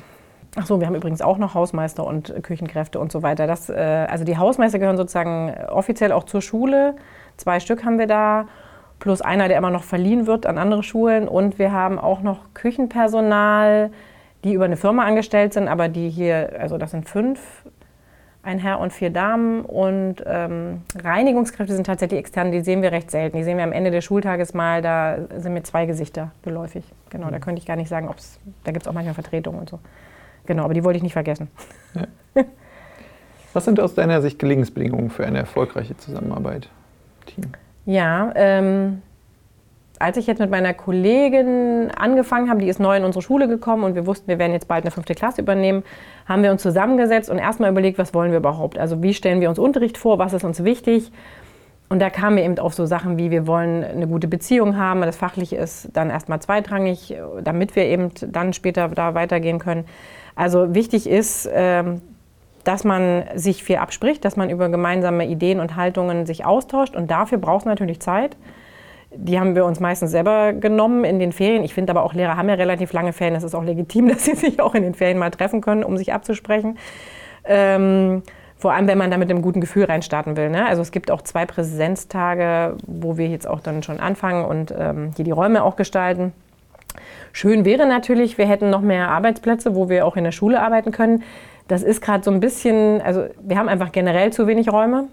Ach 0.55 0.65
so, 0.65 0.79
wir 0.79 0.87
haben 0.87 0.95
übrigens 0.95 1.21
auch 1.21 1.37
noch 1.37 1.55
Hausmeister 1.55 2.05
und 2.05 2.33
Küchenkräfte 2.43 2.99
und 2.99 3.11
so 3.11 3.23
weiter. 3.23 3.47
Das, 3.47 3.69
äh, 3.69 4.07
also 4.09 4.23
die 4.23 4.37
Hausmeister 4.37 4.79
gehören 4.79 4.97
sozusagen 4.97 5.53
offiziell 5.69 6.11
auch 6.11 6.23
zur 6.23 6.41
Schule. 6.41 6.95
Zwei 7.35 7.59
Stück 7.59 7.83
haben 7.83 7.99
wir 7.99 8.07
da 8.07 8.45
plus 8.99 9.21
einer, 9.21 9.47
der 9.47 9.57
immer 9.57 9.69
noch 9.69 9.83
verliehen 9.83 10.27
wird 10.27 10.45
an 10.45 10.57
andere 10.57 10.83
Schulen. 10.83 11.27
Und 11.27 11.59
wir 11.59 11.71
haben 11.71 11.99
auch 11.99 12.21
noch 12.21 12.53
Küchenpersonal, 12.53 13.91
die 14.43 14.53
über 14.53 14.65
eine 14.65 14.77
Firma 14.77 15.03
angestellt 15.05 15.53
sind, 15.53 15.67
aber 15.67 15.89
die 15.89 16.09
hier, 16.09 16.51
also 16.59 16.77
das 16.77 16.91
sind 16.91 17.07
fünf, 17.07 17.39
ein 18.43 18.59
Herr 18.59 18.79
und 18.79 18.93
vier 18.93 19.09
Damen. 19.09 19.61
Und 19.61 20.23
ähm, 20.25 20.81
Reinigungskräfte 21.03 21.75
sind 21.75 21.85
tatsächlich 21.85 22.19
extern, 22.19 22.51
die 22.51 22.61
sehen 22.61 22.81
wir 22.81 22.91
recht 22.91 23.11
selten. 23.11 23.37
Die 23.37 23.43
sehen 23.43 23.57
wir 23.57 23.63
am 23.63 23.73
Ende 23.73 23.91
des 23.91 24.05
Schultages 24.05 24.53
mal, 24.53 24.81
da 24.81 25.17
sind 25.37 25.53
mir 25.53 25.63
zwei 25.63 25.85
Gesichter 25.85 26.31
geläufig. 26.43 26.85
Genau, 27.09 27.29
da 27.29 27.39
könnte 27.39 27.59
ich 27.59 27.65
gar 27.65 27.75
nicht 27.75 27.89
sagen, 27.89 28.07
ob 28.07 28.17
es, 28.17 28.39
da 28.63 28.71
gibt 28.71 28.83
es 28.83 28.87
auch 28.87 28.93
manchmal 28.93 29.15
Vertretungen 29.15 29.59
und 29.59 29.69
so. 29.69 29.79
Genau, 30.45 30.63
aber 30.63 30.73
die 30.73 30.83
wollte 30.83 30.97
ich 30.97 31.03
nicht 31.03 31.13
vergessen. 31.13 31.49
Ja. 31.93 32.45
Was 33.53 33.65
sind 33.65 33.79
aus 33.79 33.95
deiner 33.95 34.21
Sicht 34.21 34.39
Gelingensbedingungen 34.39 35.09
für 35.09 35.25
eine 35.25 35.39
erfolgreiche 35.39 35.97
Zusammenarbeit? 35.97 36.69
Team? 37.25 37.51
Ja, 37.87 38.33
ähm, 38.35 39.01
als 39.97 40.17
ich 40.17 40.27
jetzt 40.27 40.39
mit 40.39 40.51
meiner 40.51 40.73
Kollegin 40.73 41.89
angefangen 41.97 42.49
habe, 42.49 42.59
die 42.59 42.67
ist 42.67 42.81
neu 42.81 42.97
in 42.97 43.05
unsere 43.05 43.21
Schule 43.21 43.47
gekommen 43.47 43.85
und 43.85 43.95
wir 43.95 44.05
wussten, 44.05 44.27
wir 44.27 44.37
werden 44.39 44.51
jetzt 44.51 44.67
bald 44.67 44.83
eine 44.83 44.91
fünfte 44.91 45.15
Klasse 45.15 45.41
übernehmen, 45.41 45.83
haben 46.27 46.43
wir 46.43 46.51
uns 46.51 46.61
zusammengesetzt 46.61 47.29
und 47.29 47.37
erstmal 47.37 47.71
überlegt, 47.71 47.97
was 47.97 48.13
wollen 48.13 48.31
wir 48.31 48.39
überhaupt? 48.39 48.77
Also 48.77 49.01
wie 49.03 49.13
stellen 49.13 49.39
wir 49.39 49.47
uns 49.47 49.57
Unterricht 49.57 49.97
vor, 49.97 50.19
was 50.19 50.33
ist 50.33 50.43
uns 50.43 50.65
wichtig? 50.65 51.13
Und 51.87 52.01
da 52.01 52.09
kamen 52.09 52.35
wir 52.35 52.43
eben 52.43 52.59
auf 52.59 52.73
so 52.73 52.85
Sachen 52.85 53.17
wie, 53.17 53.31
wir 53.31 53.47
wollen 53.47 53.85
eine 53.85 54.05
gute 54.05 54.27
Beziehung 54.27 54.75
haben, 54.75 54.99
das 55.03 55.15
Fachliche 55.15 55.55
ist 55.55 55.89
dann 55.93 56.09
erstmal 56.09 56.41
zweitrangig, 56.41 57.15
damit 57.41 57.77
wir 57.77 57.85
eben 57.85 58.11
dann 58.19 58.51
später 58.51 58.89
da 58.89 59.13
weitergehen 59.13 59.59
können. 59.59 59.85
Also 60.35 60.75
wichtig 60.75 61.09
ist, 61.09 61.49
ähm, 61.53 62.01
dass 62.67 62.83
man 62.83 63.23
sich 63.33 63.63
viel 63.63 63.77
abspricht, 63.77 64.25
dass 64.25 64.35
man 64.35 64.49
über 64.49 64.67
gemeinsame 64.67 65.25
Ideen 65.25 65.61
und 65.61 65.77
Haltungen 65.77 66.25
sich 66.25 66.43
austauscht 66.43 66.97
und 66.97 67.09
dafür 67.09 67.37
braucht 67.37 67.61
es 67.61 67.65
natürlich 67.65 68.01
Zeit. 68.01 68.35
Die 69.09 69.39
haben 69.39 69.55
wir 69.55 69.63
uns 69.63 69.79
meistens 69.79 70.11
selber 70.11 70.51
genommen 70.51 71.05
in 71.05 71.17
den 71.17 71.31
Ferien. 71.31 71.63
Ich 71.63 71.73
finde 71.73 71.91
aber 71.91 72.03
auch 72.03 72.13
Lehrer 72.13 72.35
haben 72.35 72.49
ja 72.49 72.55
relativ 72.55 72.91
lange 72.91 73.13
Ferien. 73.13 73.35
Es 73.35 73.43
ist 73.43 73.55
auch 73.55 73.63
legitim, 73.63 74.09
dass 74.09 74.25
sie 74.25 74.35
sich 74.35 74.59
auch 74.59 74.75
in 74.75 74.83
den 74.83 74.95
Ferien 74.95 75.17
mal 75.17 75.31
treffen 75.31 75.61
können, 75.61 75.85
um 75.85 75.95
sich 75.95 76.11
abzusprechen. 76.11 76.77
Ähm, 77.45 78.21
vor 78.57 78.73
allem, 78.73 78.87
wenn 78.87 78.97
man 78.97 79.11
da 79.11 79.17
mit 79.17 79.29
einem 79.29 79.41
guten 79.41 79.61
Gefühl 79.61 79.85
reinstarten 79.85 80.35
will. 80.35 80.49
Ne? 80.49 80.65
Also 80.65 80.81
es 80.81 80.91
gibt 80.91 81.09
auch 81.09 81.21
zwei 81.21 81.45
Präsenztage, 81.45 82.75
wo 82.85 83.17
wir 83.17 83.27
jetzt 83.27 83.47
auch 83.47 83.61
dann 83.61 83.81
schon 83.81 84.01
anfangen 84.01 84.43
und 84.43 84.75
ähm, 84.77 85.11
hier 85.15 85.23
die 85.23 85.31
Räume 85.31 85.63
auch 85.63 85.77
gestalten. 85.77 86.33
Schön 87.31 87.63
wäre 87.63 87.87
natürlich, 87.87 88.37
wir 88.37 88.47
hätten 88.47 88.69
noch 88.69 88.81
mehr 88.81 89.09
Arbeitsplätze, 89.09 89.73
wo 89.73 89.87
wir 89.87 90.05
auch 90.05 90.17
in 90.17 90.25
der 90.25 90.31
Schule 90.33 90.61
arbeiten 90.61 90.91
können. 90.91 91.23
Das 91.67 91.83
ist 91.83 92.01
gerade 92.01 92.23
so 92.23 92.31
ein 92.31 92.39
bisschen, 92.39 93.01
also 93.01 93.25
wir 93.41 93.57
haben 93.57 93.69
einfach 93.69 93.91
generell 93.91 94.31
zu 94.31 94.47
wenig 94.47 94.71
Räume. 94.71 95.07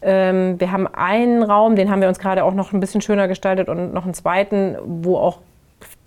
Ähm, 0.00 0.58
wir 0.58 0.72
haben 0.72 0.88
einen 0.88 1.42
Raum, 1.42 1.76
den 1.76 1.90
haben 1.90 2.00
wir 2.00 2.08
uns 2.08 2.18
gerade 2.18 2.44
auch 2.44 2.54
noch 2.54 2.72
ein 2.72 2.80
bisschen 2.80 3.00
schöner 3.00 3.28
gestaltet 3.28 3.68
und 3.68 3.92
noch 3.94 4.04
einen 4.04 4.14
zweiten, 4.14 4.76
wo 4.84 5.16
auch 5.16 5.38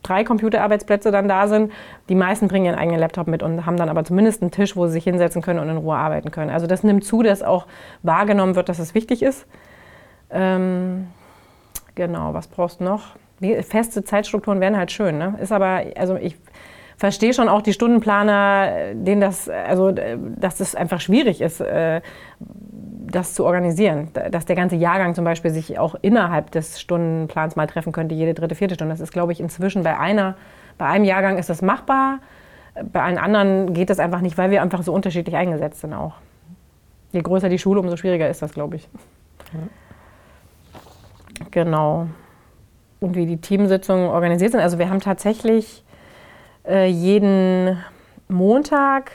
drei 0.03 0.23
Computerarbeitsplätze 0.23 1.11
dann 1.11 1.27
da 1.27 1.47
sind. 1.47 1.71
Die 2.09 2.15
meisten 2.15 2.47
bringen 2.47 2.65
ihren 2.65 2.75
eigenen 2.75 2.99
Laptop 2.99 3.27
mit 3.27 3.41
und 3.41 3.65
haben 3.65 3.77
dann 3.77 3.89
aber 3.89 4.03
zumindest 4.03 4.41
einen 4.41 4.51
Tisch, 4.51 4.75
wo 4.75 4.87
sie 4.87 4.93
sich 4.93 5.05
hinsetzen 5.05 5.41
können 5.41 5.59
und 5.59 5.69
in 5.69 5.77
Ruhe 5.77 5.95
arbeiten 5.95 6.31
können. 6.31 6.51
Also 6.51 6.67
das 6.67 6.83
nimmt 6.83 7.03
zu, 7.05 7.23
dass 7.23 7.41
auch 7.41 7.65
wahrgenommen 8.03 8.55
wird, 8.55 8.69
dass 8.69 8.79
es 8.79 8.93
wichtig 8.93 9.23
ist. 9.23 9.45
Ähm, 10.29 11.07
genau, 11.95 12.33
was 12.33 12.47
brauchst 12.47 12.81
du 12.81 12.83
noch? 12.83 13.15
Feste 13.63 14.03
Zeitstrukturen 14.03 14.61
wären 14.61 14.77
halt 14.77 14.91
schön. 14.91 15.17
Ne? 15.17 15.35
Ist 15.41 15.51
aber, 15.51 15.83
also 15.97 16.15
ich 16.15 16.37
verstehe 16.97 17.33
schon 17.33 17.49
auch 17.49 17.61
die 17.61 17.73
Stundenplaner, 17.73 18.93
denen 18.93 19.21
das, 19.21 19.49
also, 19.49 19.91
dass 19.91 20.57
das 20.57 20.75
einfach 20.75 21.01
schwierig 21.01 21.41
ist, 21.41 21.59
äh, 21.59 22.01
das 22.39 23.33
zu 23.33 23.45
organisieren. 23.45 24.09
Dass 24.31 24.45
der 24.45 24.55
ganze 24.55 24.75
Jahrgang 24.75 25.15
zum 25.15 25.25
Beispiel 25.25 25.51
sich 25.51 25.77
auch 25.79 25.95
innerhalb 26.01 26.51
des 26.51 26.79
Stundenplans 26.79 27.55
mal 27.55 27.67
treffen 27.67 27.91
könnte, 27.91 28.15
jede 28.15 28.33
dritte, 28.33 28.55
vierte 28.55 28.75
Stunde. 28.75 28.93
Das 28.93 29.01
ist, 29.01 29.11
glaube 29.11 29.31
ich, 29.31 29.39
inzwischen 29.39 29.83
bei 29.83 29.97
einer, 29.97 30.35
bei 30.77 30.85
einem 30.85 31.05
Jahrgang 31.05 31.37
ist 31.37 31.49
das 31.49 31.61
machbar. 31.61 32.19
Bei 32.91 33.03
allen 33.03 33.17
anderen 33.17 33.73
geht 33.73 33.89
das 33.89 33.99
einfach 33.99 34.21
nicht, 34.21 34.37
weil 34.37 34.51
wir 34.51 34.61
einfach 34.61 34.83
so 34.83 34.93
unterschiedlich 34.93 35.35
eingesetzt 35.35 35.81
sind 35.81 35.93
auch. 35.93 36.15
Je 37.11 37.21
größer 37.21 37.47
die 37.47 37.59
Schule, 37.59 37.79
umso 37.79 37.95
schwieriger 37.95 38.29
ist 38.29 38.41
das, 38.41 38.53
glaube 38.53 38.75
ich. 38.75 38.89
Genau. 41.51 42.07
Und 42.99 43.15
wie 43.15 43.25
die 43.25 43.37
Teamsitzungen 43.37 44.09
organisiert 44.09 44.51
sind. 44.51 44.59
Also 44.59 44.77
wir 44.77 44.89
haben 44.89 44.99
tatsächlich 44.99 45.84
äh, 46.67 46.88
jeden 46.88 47.77
Montag 48.27 49.12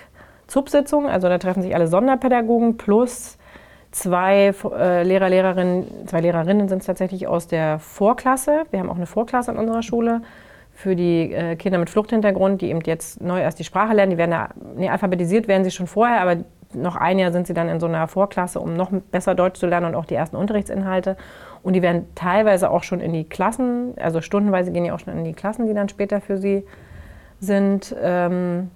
ZUB-Sitzungen, 0.47 1.11
also 1.11 1.29
da 1.29 1.39
treffen 1.39 1.63
sich 1.63 1.75
alle 1.75 1.87
Sonderpädagogen 1.87 2.77
plus 2.77 3.39
zwei 3.91 4.53
äh, 4.79 5.03
Lehrer, 5.03 5.29
Lehrerinnen, 5.29 6.07
zwei 6.07 6.21
Lehrerinnen 6.21 6.69
sind 6.69 6.79
es 6.79 6.87
tatsächlich 6.87 7.27
aus 7.27 7.47
der 7.47 7.79
Vorklasse. 7.79 8.65
Wir 8.71 8.81
haben 8.81 8.91
auch 8.91 8.97
eine 8.97 9.07
Vorklasse 9.07 9.51
an 9.51 9.59
unserer 9.59 9.83
Schule 9.83 10.23
für 10.73 10.97
die 10.97 11.33
äh, 11.33 11.57
Kinder 11.57 11.79
mit 11.79 11.91
Fluchthintergrund, 11.91 12.63
die 12.63 12.71
eben 12.71 12.81
jetzt 12.85 13.21
neu 13.21 13.41
erst 13.41 13.59
die 13.59 13.65
Sprache 13.65 13.95
lernen. 13.95 14.11
Die 14.11 14.19
werden 14.19 14.31
da, 14.31 14.49
nee, 14.77 14.89
alphabetisiert 14.89 15.49
werden 15.49 15.65
sie 15.65 15.71
schon 15.71 15.87
vorher, 15.87 16.21
aber 16.21 16.37
noch 16.73 16.97
ein 16.97 17.19
Jahr 17.19 17.33
sind 17.33 17.47
sie 17.47 17.55
dann 17.55 17.69
in 17.69 17.81
so 17.81 17.87
einer 17.87 18.07
Vorklasse, 18.07 18.61
um 18.61 18.77
noch 18.77 18.91
besser 19.11 19.35
Deutsch 19.35 19.59
zu 19.59 19.67
lernen 19.67 19.87
und 19.87 19.95
auch 19.97 20.05
die 20.05 20.15
ersten 20.15 20.37
Unterrichtsinhalte. 20.37 21.17
Und 21.63 21.75
die 21.75 21.83
werden 21.83 22.07
teilweise 22.15 22.71
auch 22.71 22.85
schon 22.85 23.01
in 23.01 23.13
die 23.13 23.25
Klassen, 23.25 23.95
also 24.01 24.21
stundenweise 24.21 24.71
gehen 24.71 24.85
die 24.85 24.93
auch 24.93 25.01
schon 25.01 25.17
in 25.17 25.25
die 25.25 25.33
Klassen, 25.33 25.67
die 25.67 25.75
dann 25.75 25.89
später 25.89 26.21
für 26.21 26.39
sie 26.39 26.65
sind. 27.41 27.95
Ähm, 28.01 28.71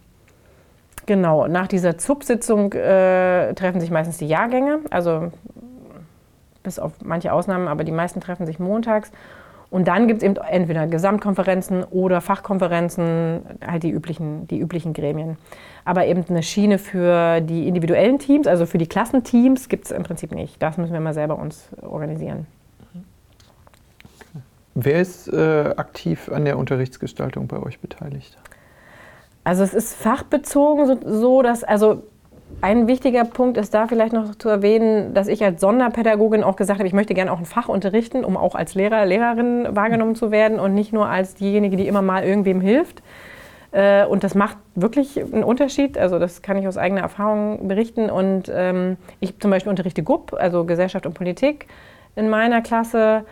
genau, 1.06 1.46
nach 1.46 1.68
dieser 1.68 1.98
ZUB-Sitzung 1.98 2.72
äh, 2.72 3.54
treffen 3.54 3.80
sich 3.80 3.90
meistens 3.90 4.18
die 4.18 4.28
Jahrgänge, 4.28 4.80
also 4.90 5.30
bis 6.62 6.78
auf 6.78 6.92
manche 7.04 7.32
Ausnahmen, 7.32 7.68
aber 7.68 7.84
die 7.84 7.92
meisten 7.92 8.20
treffen 8.20 8.46
sich 8.46 8.58
montags. 8.58 9.12
Und 9.70 9.88
dann 9.88 10.06
gibt 10.06 10.22
es 10.22 10.24
eben 10.24 10.36
entweder 10.36 10.86
Gesamtkonferenzen 10.86 11.82
oder 11.82 12.20
Fachkonferenzen, 12.20 13.42
halt 13.66 13.82
die 13.82 13.90
üblichen, 13.90 14.46
die 14.46 14.60
üblichen 14.60 14.92
Gremien. 14.92 15.36
Aber 15.84 16.06
eben 16.06 16.24
eine 16.28 16.44
Schiene 16.44 16.78
für 16.78 17.40
die 17.40 17.66
individuellen 17.66 18.20
Teams, 18.20 18.46
also 18.46 18.66
für 18.66 18.78
die 18.78 18.86
Klassenteams, 18.86 19.68
gibt 19.68 19.86
es 19.86 19.90
im 19.90 20.04
Prinzip 20.04 20.30
nicht. 20.30 20.62
Das 20.62 20.78
müssen 20.78 20.92
wir 20.92 21.00
mal 21.00 21.12
selber 21.12 21.38
uns 21.38 21.68
organisieren. 21.82 22.46
Wer 24.74 25.00
ist 25.00 25.26
äh, 25.32 25.74
aktiv 25.76 26.30
an 26.32 26.44
der 26.44 26.58
Unterrichtsgestaltung 26.58 27.46
bei 27.48 27.60
euch 27.60 27.80
beteiligt? 27.80 28.38
Also 29.44 29.62
es 29.62 29.74
ist 29.74 29.94
fachbezogen 29.94 30.86
so, 30.86 30.98
so, 31.04 31.42
dass, 31.42 31.62
also 31.64 32.02
ein 32.60 32.86
wichtiger 32.86 33.24
Punkt 33.24 33.58
ist 33.58 33.74
da 33.74 33.86
vielleicht 33.86 34.12
noch 34.12 34.34
zu 34.36 34.48
erwähnen, 34.48 35.12
dass 35.12 35.28
ich 35.28 35.44
als 35.44 35.60
Sonderpädagogin 35.60 36.42
auch 36.42 36.56
gesagt 36.56 36.78
habe, 36.78 36.86
ich 36.86 36.94
möchte 36.94 37.14
gerne 37.14 37.30
auch 37.30 37.38
ein 37.38 37.44
Fach 37.44 37.68
unterrichten, 37.68 38.24
um 38.24 38.36
auch 38.36 38.54
als 38.54 38.74
Lehrer, 38.74 39.04
Lehrerin 39.04 39.66
wahrgenommen 39.70 40.14
zu 40.14 40.30
werden 40.30 40.58
und 40.58 40.74
nicht 40.74 40.92
nur 40.92 41.08
als 41.08 41.34
diejenige, 41.34 41.76
die 41.76 41.86
immer 41.86 42.02
mal 42.02 42.24
irgendwem 42.24 42.60
hilft. 42.60 43.02
Äh, 43.72 44.06
und 44.06 44.24
das 44.24 44.34
macht 44.34 44.56
wirklich 44.74 45.20
einen 45.20 45.44
Unterschied. 45.44 45.98
Also 45.98 46.18
das 46.18 46.42
kann 46.42 46.56
ich 46.56 46.66
aus 46.66 46.78
eigener 46.78 47.02
Erfahrung 47.02 47.68
berichten. 47.68 48.08
Und 48.08 48.50
ähm, 48.54 48.96
ich 49.20 49.38
zum 49.40 49.50
Beispiel 49.50 49.70
unterrichte 49.70 50.02
GUP, 50.02 50.32
also 50.32 50.64
Gesellschaft 50.64 51.06
und 51.06 51.14
Politik 51.14 51.66
in 52.16 52.30
meiner 52.30 52.62
Klasse. 52.62 53.24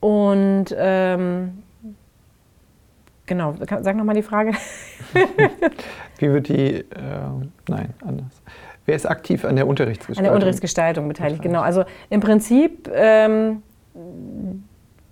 Und 0.00 0.66
ähm, 0.76 1.62
Genau, 3.26 3.54
sag 3.80 3.96
nochmal 3.96 4.16
die 4.16 4.22
Frage. 4.22 4.52
Wie 6.18 6.32
wird 6.32 6.48
die, 6.48 6.74
äh, 6.74 6.84
nein, 7.68 7.94
anders. 8.04 8.42
Wer 8.84 8.96
ist 8.96 9.06
aktiv 9.06 9.44
an 9.44 9.56
der 9.56 9.66
Unterrichtsgestaltung? 9.66 10.18
An 10.18 10.24
der 10.24 10.34
Unterrichtsgestaltung 10.34 11.06
beteiligt, 11.06 11.42
genau. 11.42 11.60
Also 11.60 11.84
im 12.10 12.20
Prinzip 12.20 12.90
ähm, 12.92 13.62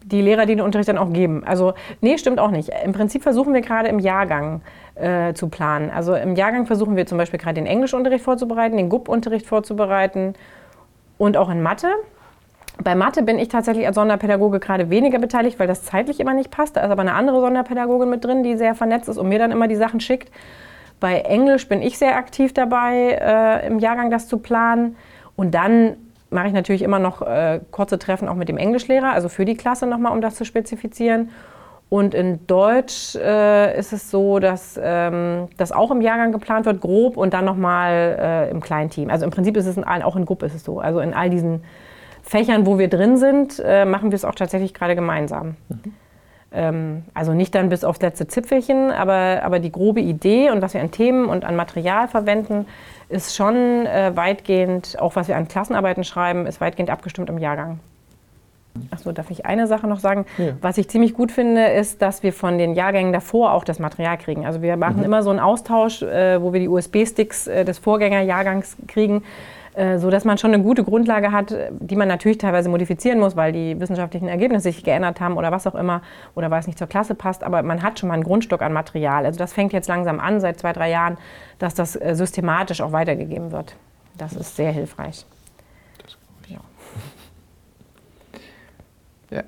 die 0.03 0.21
Lehrer, 0.21 0.47
die 0.47 0.57
den 0.57 0.65
Unterricht 0.65 0.89
dann 0.89 0.99
auch 0.99 1.13
geben. 1.13 1.45
Also, 1.45 1.75
nee, 2.01 2.19
stimmt 2.19 2.41
auch 2.41 2.51
nicht. 2.51 2.71
Im 2.85 2.93
Prinzip 2.93 3.23
versuchen 3.23 3.55
wir 3.55 3.61
gerade 3.61 3.89
im 3.89 4.01
Jahrgang 4.01 4.63
äh, 4.97 5.35
zu 5.35 5.49
planen. 5.49 5.91
Also 5.91 6.15
im 6.15 6.35
Jahrgang 6.35 6.67
versuchen 6.67 6.97
wir 6.97 7.07
zum 7.07 7.17
Beispiel 7.19 7.39
gerade 7.39 7.55
den 7.55 7.67
Englischunterricht 7.67 8.25
vorzubereiten, 8.25 8.77
den 8.77 8.89
GUP-Unterricht 8.89 9.47
vorzubereiten 9.47 10.35
und 11.19 11.37
auch 11.37 11.49
in 11.49 11.63
Mathe. 11.63 11.89
Bei 12.83 12.95
Mathe 12.95 13.23
bin 13.23 13.39
ich 13.39 13.49
tatsächlich 13.49 13.87
als 13.87 13.97
Sonderpädagoge 13.97 14.59
gerade 14.59 14.91
weniger 14.91 15.19
beteiligt, 15.19 15.59
weil 15.59 15.67
das 15.67 15.83
zeitlich 15.83 16.19
immer 16.21 16.35
nicht 16.35 16.51
passt. 16.51 16.77
Da 16.77 16.83
ist 16.83 16.91
aber 16.91 17.03
eine 17.03 17.15
andere 17.15 17.41
Sonderpädagogin 17.41 18.09
mit 18.09 18.25
drin, 18.25 18.43
die 18.43 18.57
sehr 18.57 18.75
vernetzt 18.75 19.09
ist 19.09 19.19
und 19.19 19.29
mir 19.29 19.39
dann 19.39 19.53
immer 19.53 19.69
die 19.69 19.77
Sachen 19.77 20.01
schickt. 20.01 20.31
Bei 20.99 21.21
Englisch 21.21 21.69
bin 21.69 21.83
ich 21.83 21.99
sehr 21.99 22.17
aktiv 22.17 22.53
dabei, 22.53 23.19
äh, 23.21 23.67
im 23.67 23.79
Jahrgang 23.79 24.11
das 24.11 24.29
zu 24.29 24.39
planen. 24.39 24.97
Und 25.37 25.55
dann 25.55 25.97
mache 26.31 26.47
ich 26.49 26.53
natürlich 26.53 26.83
immer 26.83 26.99
noch 26.99 27.23
äh, 27.23 27.61
kurze 27.71 27.99
Treffen 27.99 28.29
auch 28.29 28.35
mit 28.35 28.49
dem 28.49 28.57
Englischlehrer, 28.57 29.13
also 29.13 29.29
für 29.29 29.45
die 29.45 29.57
Klasse 29.57 29.87
nochmal, 29.87 30.13
um 30.13 30.21
das 30.21 30.37
zu 30.37 30.45
spezifizieren. 30.45 31.31
Und 31.89 32.15
in 32.15 32.47
Deutsch 32.47 33.17
äh, 33.17 33.77
ist 33.77 33.93
es 33.93 34.13
so, 34.13 34.39
dass 34.39 34.79
ähm, 34.81 35.49
das 35.57 35.73
auch 35.73 35.91
im 35.91 36.01
Jahrgang 36.01 36.31
geplant 36.31 36.65
wird, 36.65 36.81
grob 36.81 37.17
und 37.17 37.35
dann 37.35 37.45
nochmal 37.45 38.17
äh, 38.21 38.51
im 38.51 38.61
kleinen 38.61 38.91
Team. 38.91 39.11
Also 39.11 39.25
im 39.25 39.33
Prinzip 39.33 39.57
ist 39.57 39.67
es 39.67 39.77
in 39.77 39.83
allen, 39.83 40.03
auch 40.03 40.15
in 40.15 40.25
Gruppe 40.25 40.47
ist 40.47 40.55
es 40.55 40.63
so. 40.63 40.79
Also 40.79 41.01
in 41.01 41.15
all 41.15 41.31
diesen 41.31 41.65
Fächern, 42.31 42.65
wo 42.65 42.79
wir 42.79 42.87
drin 42.87 43.17
sind, 43.17 43.61
äh, 43.65 43.85
machen 43.85 44.13
wir 44.13 44.15
es 44.15 44.25
auch 44.25 44.37
tatsächlich 44.37 44.73
gerade 44.73 44.95
gemeinsam. 44.95 45.57
Mhm. 45.69 45.95
Ähm, 46.53 47.03
also 47.13 47.35
nicht 47.35 47.57
dann 47.57 47.71
bis 47.71 47.83
aufs 47.83 48.01
letzte 48.01 48.29
Zipfelchen, 48.29 48.93
aber, 48.93 49.41
aber 49.43 49.59
die 49.59 49.73
grobe 49.73 50.01
Idee 50.01 50.51
und 50.51 50.63
was 50.63 50.73
wir 50.75 50.81
an 50.81 50.93
Themen 50.93 51.25
und 51.25 51.45
an 51.45 51.57
Material 51.57 52.07
verwenden, 52.07 52.67
ist 53.09 53.35
schon 53.35 53.85
äh, 53.85 54.13
weitgehend, 54.15 54.97
auch 55.01 55.17
was 55.17 55.27
wir 55.27 55.37
an 55.37 55.49
Klassenarbeiten 55.49 56.05
schreiben, 56.05 56.47
ist 56.47 56.61
weitgehend 56.61 56.89
abgestimmt 56.89 57.29
im 57.31 57.39
Jahrgang. 57.39 57.81
Achso, 58.93 59.11
darf 59.11 59.33
ich 59.33 59.45
eine 59.45 59.67
Sache 59.67 59.89
noch 59.89 59.99
sagen? 59.99 60.25
Ja. 60.39 60.53
Was 60.61 60.79
ich 60.79 60.89
ziemlich 60.89 61.15
gut 61.15 61.33
finde, 61.33 61.67
ist, 61.67 62.01
dass 62.01 62.23
wir 62.23 62.33
von 62.33 62.59
den 62.59 62.75
Jahrgängen 62.75 63.13
davor 63.13 63.55
auch 63.55 63.65
das 63.65 63.81
Material 63.81 64.19
kriegen. 64.19 64.47
Also 64.47 64.63
wir 64.63 64.77
machen 64.77 64.99
mhm. 64.99 65.05
immer 65.05 65.25
so 65.25 65.31
einen 65.31 65.41
Austausch, 65.41 66.03
äh, 66.03 66.41
wo 66.41 66.53
wir 66.53 66.61
die 66.61 66.69
USB-Sticks 66.69 67.49
äh, 67.49 67.65
des 67.65 67.81
Vorgängerjahrgangs 67.81 68.77
kriegen 68.87 69.25
so 69.75 70.11
dass 70.11 70.25
man 70.25 70.37
schon 70.37 70.53
eine 70.53 70.63
gute 70.63 70.83
Grundlage 70.83 71.31
hat, 71.31 71.55
die 71.71 71.95
man 71.95 72.09
natürlich 72.09 72.39
teilweise 72.39 72.69
modifizieren 72.69 73.21
muss, 73.21 73.37
weil 73.37 73.53
die 73.53 73.79
wissenschaftlichen 73.79 74.27
Ergebnisse 74.27 74.65
sich 74.65 74.83
geändert 74.83 75.21
haben 75.21 75.37
oder 75.37 75.53
was 75.53 75.67
auch 75.67 75.77
immer 75.77 76.03
oder 76.35 76.51
weil 76.51 76.59
es 76.59 76.67
nicht 76.67 76.79
zur 76.79 76.89
Klasse 76.89 77.15
passt. 77.15 77.45
Aber 77.45 77.63
man 77.63 77.83
hat 77.83 77.99
schon 77.99 78.09
mal 78.09 78.15
einen 78.15 78.25
Grundstock 78.25 78.63
an 78.63 78.73
Material. 78.73 79.25
Also 79.25 79.39
das 79.39 79.53
fängt 79.53 79.73
jetzt 79.73 79.89
langsam 79.89 80.19
an, 80.19 80.41
seit 80.41 80.59
zwei, 80.59 80.73
drei 80.73 80.91
Jahren, 80.91 81.19
dass 81.61 81.75
das 81.75 81.95
äh, 81.95 82.17
systematisch 82.17 82.81
auch 82.81 82.91
weitergegeben 82.91 83.53
wird. 83.53 83.77
Das 84.19 84.33
ist 84.35 84.57
sehr 84.57 84.73
hilfreich. 84.73 85.25
Ja. 89.31 89.45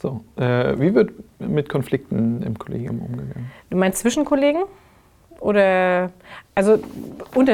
So, 0.00 0.24
äh, 0.34 0.76
wie 0.80 0.92
wird 0.92 1.12
mit 1.38 1.68
Konflikten 1.68 2.42
im 2.42 2.58
Kollegium 2.58 3.00
umgegangen? 3.00 3.52
Du 3.70 3.76
meinst 3.76 4.00
zwischen 4.00 4.24
Kollegen? 4.24 4.64
Oder 5.40 6.10
also, 6.54 6.78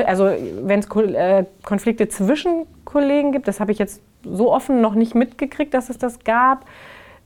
also 0.07 0.31
wenn 0.63 0.81
es 0.81 0.87
äh, 1.15 1.45
Konflikte 1.65 2.09
zwischen 2.09 2.67
Kollegen 2.85 3.33
gibt, 3.33 3.49
das 3.49 3.61
habe 3.61 3.73
ich 3.73 3.79
jetzt 3.79 4.03
so 4.23 4.53
offen 4.53 4.81
noch 4.81 4.95
nicht 4.95 5.15
mitgekriegt, 5.15 5.73
dass 5.73 5.91
es 5.91 5.99
das 5.99 6.23
gab. 6.25 6.67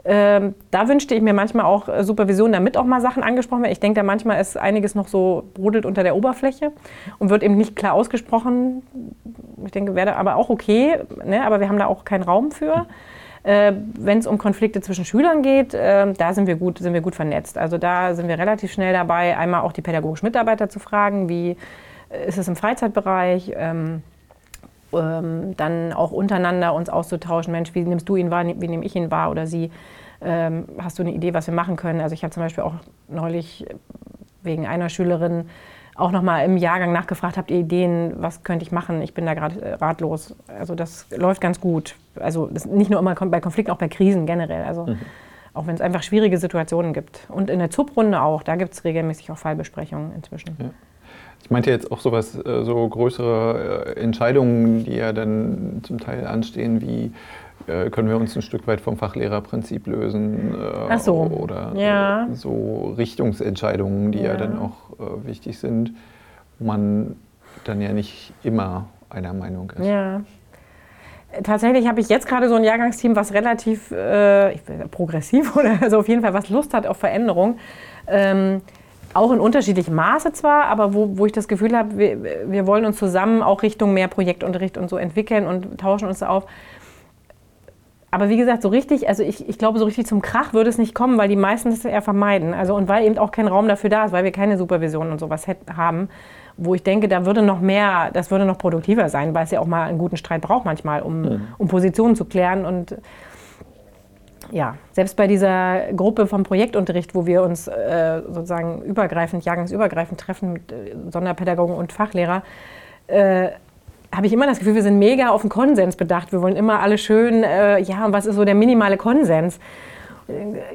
Ähm, 0.06 0.54
da 0.70 0.86
wünschte 0.86 1.14
ich 1.14 1.22
mir 1.22 1.32
manchmal 1.32 1.64
auch 1.64 1.88
äh, 1.88 2.04
Supervision, 2.04 2.52
damit 2.52 2.76
auch 2.76 2.84
mal 2.84 3.00
Sachen 3.00 3.22
angesprochen 3.22 3.62
werden. 3.62 3.72
Ich 3.72 3.80
denke, 3.80 4.00
da 4.00 4.04
manchmal 4.04 4.38
ist 4.38 4.56
einiges 4.58 4.94
noch 4.94 5.08
so 5.08 5.44
brodelt 5.54 5.86
unter 5.86 6.02
der 6.02 6.14
Oberfläche 6.14 6.72
und 7.18 7.30
wird 7.30 7.42
eben 7.42 7.56
nicht 7.56 7.74
klar 7.74 7.94
ausgesprochen. 7.94 8.82
Ich 9.64 9.72
denke, 9.72 9.94
wäre 9.94 10.16
aber 10.16 10.36
auch 10.36 10.50
okay, 10.50 10.98
ne? 11.24 11.44
aber 11.44 11.60
wir 11.60 11.70
haben 11.70 11.78
da 11.78 11.86
auch 11.86 12.04
keinen 12.04 12.22
Raum 12.22 12.50
für. 12.50 12.86
Äh, 13.44 13.72
Wenn 13.98 14.18
es 14.18 14.26
um 14.26 14.38
Konflikte 14.38 14.80
zwischen 14.80 15.04
Schülern 15.04 15.42
geht, 15.42 15.74
äh, 15.74 16.12
da 16.14 16.34
sind 16.34 16.46
wir, 16.46 16.56
gut, 16.56 16.78
sind 16.78 16.94
wir 16.94 17.02
gut 17.02 17.14
vernetzt. 17.14 17.58
Also 17.58 17.78
da 17.78 18.14
sind 18.14 18.26
wir 18.26 18.38
relativ 18.38 18.72
schnell 18.72 18.92
dabei, 18.92 19.36
einmal 19.36 19.60
auch 19.60 19.72
die 19.72 19.82
pädagogischen 19.82 20.26
Mitarbeiter 20.26 20.68
zu 20.68 20.78
fragen, 20.78 21.28
wie 21.28 21.56
äh, 22.08 22.26
ist 22.26 22.38
es 22.38 22.48
im 22.48 22.56
Freizeitbereich. 22.56 23.52
Ähm, 23.54 24.02
ähm, 24.94 25.56
dann 25.56 25.92
auch 25.92 26.12
untereinander 26.12 26.74
uns 26.74 26.88
auszutauschen. 26.88 27.52
Mensch, 27.52 27.74
wie 27.74 27.82
nimmst 27.82 28.08
du 28.08 28.16
ihn 28.16 28.30
wahr, 28.30 28.46
wie 28.46 28.68
nehme 28.68 28.84
ich 28.84 28.96
ihn 28.96 29.10
wahr 29.10 29.30
oder 29.30 29.46
sie? 29.46 29.70
Ähm, 30.22 30.64
hast 30.78 30.98
du 30.98 31.02
eine 31.02 31.12
Idee, 31.12 31.34
was 31.34 31.46
wir 31.46 31.54
machen 31.54 31.76
können? 31.76 32.00
Also 32.00 32.14
ich 32.14 32.22
habe 32.22 32.32
zum 32.32 32.42
Beispiel 32.42 32.64
auch 32.64 32.74
neulich 33.08 33.66
wegen 34.42 34.66
einer 34.66 34.88
Schülerin 34.88 35.48
auch 35.96 36.10
nochmal 36.10 36.44
im 36.44 36.56
Jahrgang 36.56 36.92
nachgefragt, 36.92 37.36
habt 37.36 37.50
ihr 37.50 37.58
Ideen, 37.58 38.14
was 38.16 38.42
könnte 38.42 38.64
ich 38.64 38.72
machen? 38.72 39.02
Ich 39.02 39.14
bin 39.14 39.26
da 39.26 39.34
gerade 39.34 39.60
äh, 39.60 39.74
ratlos. 39.74 40.34
Also 40.48 40.74
das 40.74 41.06
läuft 41.16 41.40
ganz 41.40 41.60
gut. 41.60 41.94
Also 42.18 42.50
nicht 42.70 42.90
nur 42.90 42.98
immer 43.00 43.14
bei 43.14 43.40
Konflikten, 43.40 43.70
auch 43.70 43.78
bei 43.78 43.88
Krisen 43.88 44.26
generell. 44.26 44.64
Also 44.64 44.86
mhm. 44.86 44.98
auch 45.52 45.66
wenn 45.66 45.74
es 45.74 45.80
einfach 45.80 46.02
schwierige 46.02 46.38
Situationen 46.38 46.92
gibt. 46.92 47.26
Und 47.28 47.50
in 47.50 47.58
der 47.58 47.70
ZUB-Runde 47.70 48.20
auch, 48.22 48.42
da 48.42 48.56
gibt 48.56 48.74
es 48.74 48.84
regelmäßig 48.84 49.30
auch 49.30 49.38
Fallbesprechungen 49.38 50.12
inzwischen. 50.14 50.56
Ja. 50.58 50.70
Ich 51.44 51.50
meinte 51.50 51.70
jetzt 51.70 51.92
auch 51.92 52.00
sowas, 52.00 52.34
äh, 52.34 52.64
so 52.64 52.88
größere 52.88 53.94
äh, 53.96 54.00
Entscheidungen, 54.00 54.84
die 54.84 54.96
ja 54.96 55.12
dann 55.12 55.80
zum 55.82 56.00
Teil 56.00 56.26
anstehen, 56.26 56.80
wie 56.80 57.12
können 57.66 58.08
wir 58.08 58.16
uns 58.16 58.36
ein 58.36 58.42
Stück 58.42 58.66
weit 58.66 58.80
vom 58.80 58.96
Fachlehrerprinzip 58.96 59.86
lösen 59.86 60.54
Ach 60.88 60.98
so. 60.98 61.14
oder 61.14 61.72
ja. 61.76 62.28
so 62.32 62.94
Richtungsentscheidungen, 62.96 64.12
die 64.12 64.20
ja. 64.20 64.32
ja 64.32 64.36
dann 64.36 64.58
auch 64.58 64.74
wichtig 65.24 65.58
sind, 65.58 65.94
wo 66.58 66.66
man 66.66 67.16
dann 67.64 67.80
ja 67.80 67.92
nicht 67.92 68.32
immer 68.42 68.86
einer 69.10 69.32
Meinung 69.32 69.72
ist. 69.78 69.86
Ja. 69.86 70.20
Tatsächlich 71.42 71.88
habe 71.88 72.00
ich 72.00 72.08
jetzt 72.08 72.28
gerade 72.28 72.48
so 72.48 72.54
ein 72.54 72.64
Jahrgangsteam, 72.64 73.16
was 73.16 73.32
relativ 73.32 73.90
äh, 73.90 74.56
progressiv 74.90 75.56
oder 75.56 75.78
also 75.80 75.98
auf 75.98 76.08
jeden 76.08 76.22
Fall 76.22 76.34
was 76.34 76.48
Lust 76.48 76.74
hat 76.74 76.86
auf 76.86 76.98
Veränderung. 76.98 77.58
Ähm, 78.06 78.60
auch 79.14 79.30
in 79.32 79.38
unterschiedlichem 79.38 79.94
Maße 79.94 80.32
zwar, 80.32 80.64
aber 80.64 80.92
wo, 80.92 81.16
wo 81.16 81.26
ich 81.26 81.32
das 81.32 81.46
Gefühl 81.46 81.76
habe, 81.76 81.96
wir, 81.96 82.50
wir 82.50 82.66
wollen 82.66 82.84
uns 82.84 82.98
zusammen 82.98 83.42
auch 83.42 83.62
Richtung 83.62 83.94
mehr 83.94 84.08
Projektunterricht 84.08 84.76
und 84.76 84.90
so 84.90 84.96
entwickeln 84.96 85.46
und 85.46 85.78
tauschen 85.78 86.08
uns 86.08 86.22
auf. 86.22 86.46
Aber 88.14 88.28
wie 88.28 88.36
gesagt, 88.36 88.62
so 88.62 88.68
richtig, 88.68 89.08
also 89.08 89.24
ich, 89.24 89.48
ich 89.48 89.58
glaube, 89.58 89.80
so 89.80 89.86
richtig 89.86 90.06
zum 90.06 90.22
Krach 90.22 90.52
würde 90.52 90.70
es 90.70 90.78
nicht 90.78 90.94
kommen, 90.94 91.18
weil 91.18 91.28
die 91.28 91.34
meisten 91.34 91.70
das 91.70 91.84
eher 91.84 92.00
vermeiden. 92.00 92.54
Also 92.54 92.76
und 92.76 92.86
weil 92.86 93.04
eben 93.04 93.18
auch 93.18 93.32
kein 93.32 93.48
Raum 93.48 93.66
dafür 93.66 93.90
da 93.90 94.04
ist, 94.04 94.12
weil 94.12 94.22
wir 94.22 94.30
keine 94.30 94.56
Supervision 94.56 95.10
und 95.10 95.18
sowas 95.18 95.48
haben, 95.76 96.08
wo 96.56 96.76
ich 96.76 96.84
denke, 96.84 97.08
da 97.08 97.26
würde 97.26 97.42
noch 97.42 97.60
mehr, 97.60 98.12
das 98.12 98.30
würde 98.30 98.44
noch 98.44 98.56
produktiver 98.56 99.08
sein, 99.08 99.34
weil 99.34 99.42
es 99.42 99.50
ja 99.50 99.58
auch 99.58 99.66
mal 99.66 99.88
einen 99.88 99.98
guten 99.98 100.16
Streit 100.16 100.42
braucht 100.42 100.64
manchmal, 100.64 101.02
um, 101.02 101.48
um 101.58 101.66
Positionen 101.66 102.14
zu 102.14 102.24
klären 102.24 102.64
und 102.64 102.96
ja, 104.52 104.76
selbst 104.92 105.16
bei 105.16 105.26
dieser 105.26 105.92
Gruppe 105.96 106.28
vom 106.28 106.44
Projektunterricht, 106.44 107.16
wo 107.16 107.26
wir 107.26 107.42
uns 107.42 107.66
äh, 107.66 108.22
sozusagen 108.28 108.82
übergreifend, 108.82 109.44
jahrgangsübergreifend 109.44 110.20
treffen 110.20 110.52
mit 110.52 110.70
äh, 110.70 110.94
Sonderpädagogen 111.10 111.74
und 111.74 111.92
Fachlehrer, 111.92 112.44
äh, 113.08 113.48
habe 114.14 114.26
ich 114.26 114.32
immer 114.32 114.46
das 114.46 114.58
Gefühl, 114.58 114.74
wir 114.74 114.82
sind 114.82 114.98
mega 114.98 115.28
auf 115.28 115.42
den 115.42 115.50
Konsens 115.50 115.96
bedacht. 115.96 116.32
Wir 116.32 116.42
wollen 116.42 116.56
immer 116.56 116.80
alle 116.80 116.98
schön, 116.98 117.42
äh, 117.42 117.80
ja, 117.80 118.04
und 118.06 118.12
was 118.12 118.26
ist 118.26 118.36
so 118.36 118.44
der 118.44 118.54
minimale 118.54 118.96
Konsens? 118.96 119.58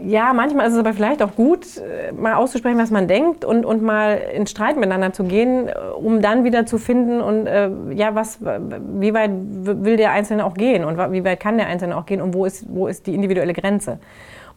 ja, 0.06 0.32
manchmal 0.34 0.68
ist 0.68 0.74
es 0.74 0.80
aber 0.80 0.94
vielleicht 0.94 1.24
auch 1.24 1.36
gut, 1.36 1.66
äh, 1.78 2.12
mal 2.12 2.36
auszusprechen, 2.36 2.78
was 2.78 2.92
man 2.92 3.08
denkt 3.08 3.44
und, 3.44 3.66
und 3.66 3.82
mal 3.82 4.22
in 4.34 4.46
Streit 4.46 4.76
miteinander 4.76 5.12
zu 5.12 5.24
gehen, 5.24 5.68
äh, 5.68 5.74
um 5.96 6.22
dann 6.22 6.44
wieder 6.44 6.66
zu 6.66 6.78
finden 6.78 7.20
und 7.20 7.48
äh, 7.48 7.70
ja, 7.94 8.14
was, 8.14 8.40
wie 8.42 9.14
weit 9.14 9.32
will 9.34 9.98
der 9.98 10.12
Einzelne 10.12 10.46
auch 10.46 10.54
gehen 10.54 10.84
und 10.84 10.98
wie 11.12 11.26
weit 11.26 11.40
kann 11.40 11.58
der 11.58 11.68
Einzelne 11.68 11.98
auch 11.98 12.06
gehen 12.06 12.22
und 12.22 12.34
wo 12.34 12.46
ist, 12.46 12.66
wo 12.70 12.88
ist 12.88 13.08
die 13.08 13.16
individuelle 13.16 13.54
Grenze? 13.54 13.98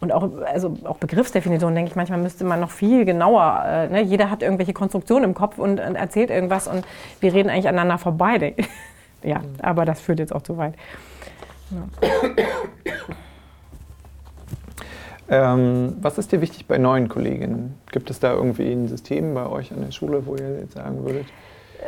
Und 0.03 0.11
auch, 0.11 0.29
also 0.45 0.75
auch 0.83 0.97
Begriffsdefinitionen, 0.97 1.77
denke 1.77 1.91
ich, 1.91 1.97
manchmal 1.97 2.19
müsste 2.19 2.43
man 2.43 2.59
noch 2.59 2.73
viel 2.73 3.05
genauer, 3.05 3.63
äh, 3.65 3.89
ne? 3.89 4.03
jeder 4.03 4.31
hat 4.31 4.43
irgendwelche 4.43 4.73
Konstruktionen 4.73 5.23
im 5.23 5.35
Kopf 5.35 5.59
und, 5.59 5.79
und, 5.79 5.95
erzählt 5.95 6.29
irgendwas 6.29 6.67
und 6.67 6.85
wir 7.21 7.33
reden 7.33 7.49
eigentlich 7.49 7.69
aneinander 7.69 7.99
vorbei. 7.99 8.57
ja, 9.23 9.43
aber 9.63 9.85
das 9.85 10.01
führt 10.01 10.19
jetzt 10.19 10.35
auch 10.35 10.43
zu 10.43 10.59
weit. 10.59 10.75
Ja. 11.71 12.35
Ähm, 15.29 15.97
was 16.01 16.19
ist 16.19 16.33
dir 16.33 16.41
wichtig 16.41 16.67
bei 16.67 16.79
neuen 16.79 17.09
Kolleginnen? 17.09 17.79
Gibt 17.93 18.11
es 18.11 18.19
da 18.19 18.33
irgendwie 18.33 18.73
ein 18.73 18.89
System 18.89 19.35
bei 19.35 19.47
euch 19.47 19.71
an 19.71 19.83
der 19.83 19.93
Schule, 19.93 20.27
wo 20.27 20.35
ihr 20.35 20.59
jetzt 20.63 20.75
sagen 20.75 21.05
würdet? 21.05 21.27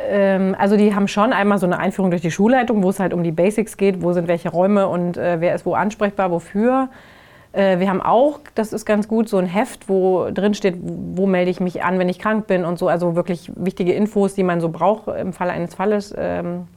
Ähm, 0.07 0.55
also 0.57 0.77
die 0.77 0.95
haben 0.95 1.09
schon 1.09 1.33
einmal 1.33 1.59
so 1.59 1.65
eine 1.65 1.79
Einführung 1.79 2.11
durch 2.11 2.21
die 2.21 2.31
Schulleitung, 2.31 2.81
wo 2.81 2.89
es 2.89 2.99
halt 3.01 3.13
um 3.13 3.23
die 3.23 3.33
Basics 3.33 3.75
geht, 3.75 4.01
wo 4.01 4.13
sind 4.13 4.29
welche 4.29 4.47
Räume 4.47 4.87
und 4.87 5.17
äh, 5.17 5.41
wer 5.41 5.53
ist 5.53 5.65
wo 5.65 5.73
ansprechbar, 5.73 6.31
wofür. 6.31 6.87
Äh, 7.55 7.79
wir 7.79 7.89
haben 7.89 8.01
auch, 8.01 8.39
das 8.53 8.73
ist 8.73 8.85
ganz 8.85 9.07
gut, 9.07 9.29
so 9.29 9.37
ein 9.37 9.45
Heft, 9.45 9.87
wo 9.87 10.29
drin 10.31 10.53
steht, 10.53 10.75
wo 10.81 11.25
melde 11.25 11.49
ich 11.49 11.59
mich 11.59 11.83
an, 11.83 11.97
wenn 11.99 12.09
ich 12.09 12.19
krank 12.19 12.47
bin 12.47 12.65
und 12.65 12.77
so. 12.77 12.87
Also 12.87 13.15
wirklich 13.15 13.51
wichtige 13.55 13.93
Infos, 13.93 14.33
die 14.33 14.43
man 14.43 14.59
so 14.59 14.69
braucht 14.69 15.07
im 15.07 15.33
Falle 15.33 15.53
eines 15.53 15.73
Falles. 15.73 16.13
Ähm, 16.17 16.67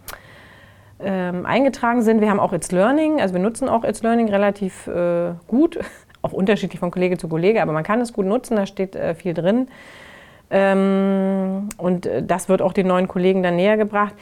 ähm, 1.00 1.46
eingetragen 1.46 2.02
sind. 2.02 2.20
Wir 2.20 2.28
haben 2.28 2.40
auch 2.40 2.52
It's 2.52 2.72
Learning, 2.72 3.20
also 3.20 3.32
wir 3.32 3.40
nutzen 3.40 3.68
auch 3.68 3.84
It's 3.84 4.02
Learning 4.02 4.28
relativ 4.28 4.88
äh, 4.88 5.30
gut 5.46 5.78
auch 6.22 6.32
unterschiedlich 6.32 6.80
von 6.80 6.90
Kollege 6.90 7.16
zu 7.16 7.28
Kollege, 7.28 7.62
aber 7.62 7.72
man 7.72 7.84
kann 7.84 8.00
es 8.00 8.12
gut 8.12 8.26
nutzen, 8.26 8.56
da 8.56 8.66
steht 8.66 8.96
äh, 8.96 9.14
viel 9.14 9.34
drin. 9.34 9.68
Ähm, 10.50 11.68
und 11.76 12.06
äh, 12.06 12.22
das 12.22 12.48
wird 12.48 12.62
auch 12.62 12.72
den 12.72 12.86
neuen 12.86 13.06
Kollegen 13.06 13.42
dann 13.42 13.56
näher 13.56 13.76
gebracht. 13.76 14.14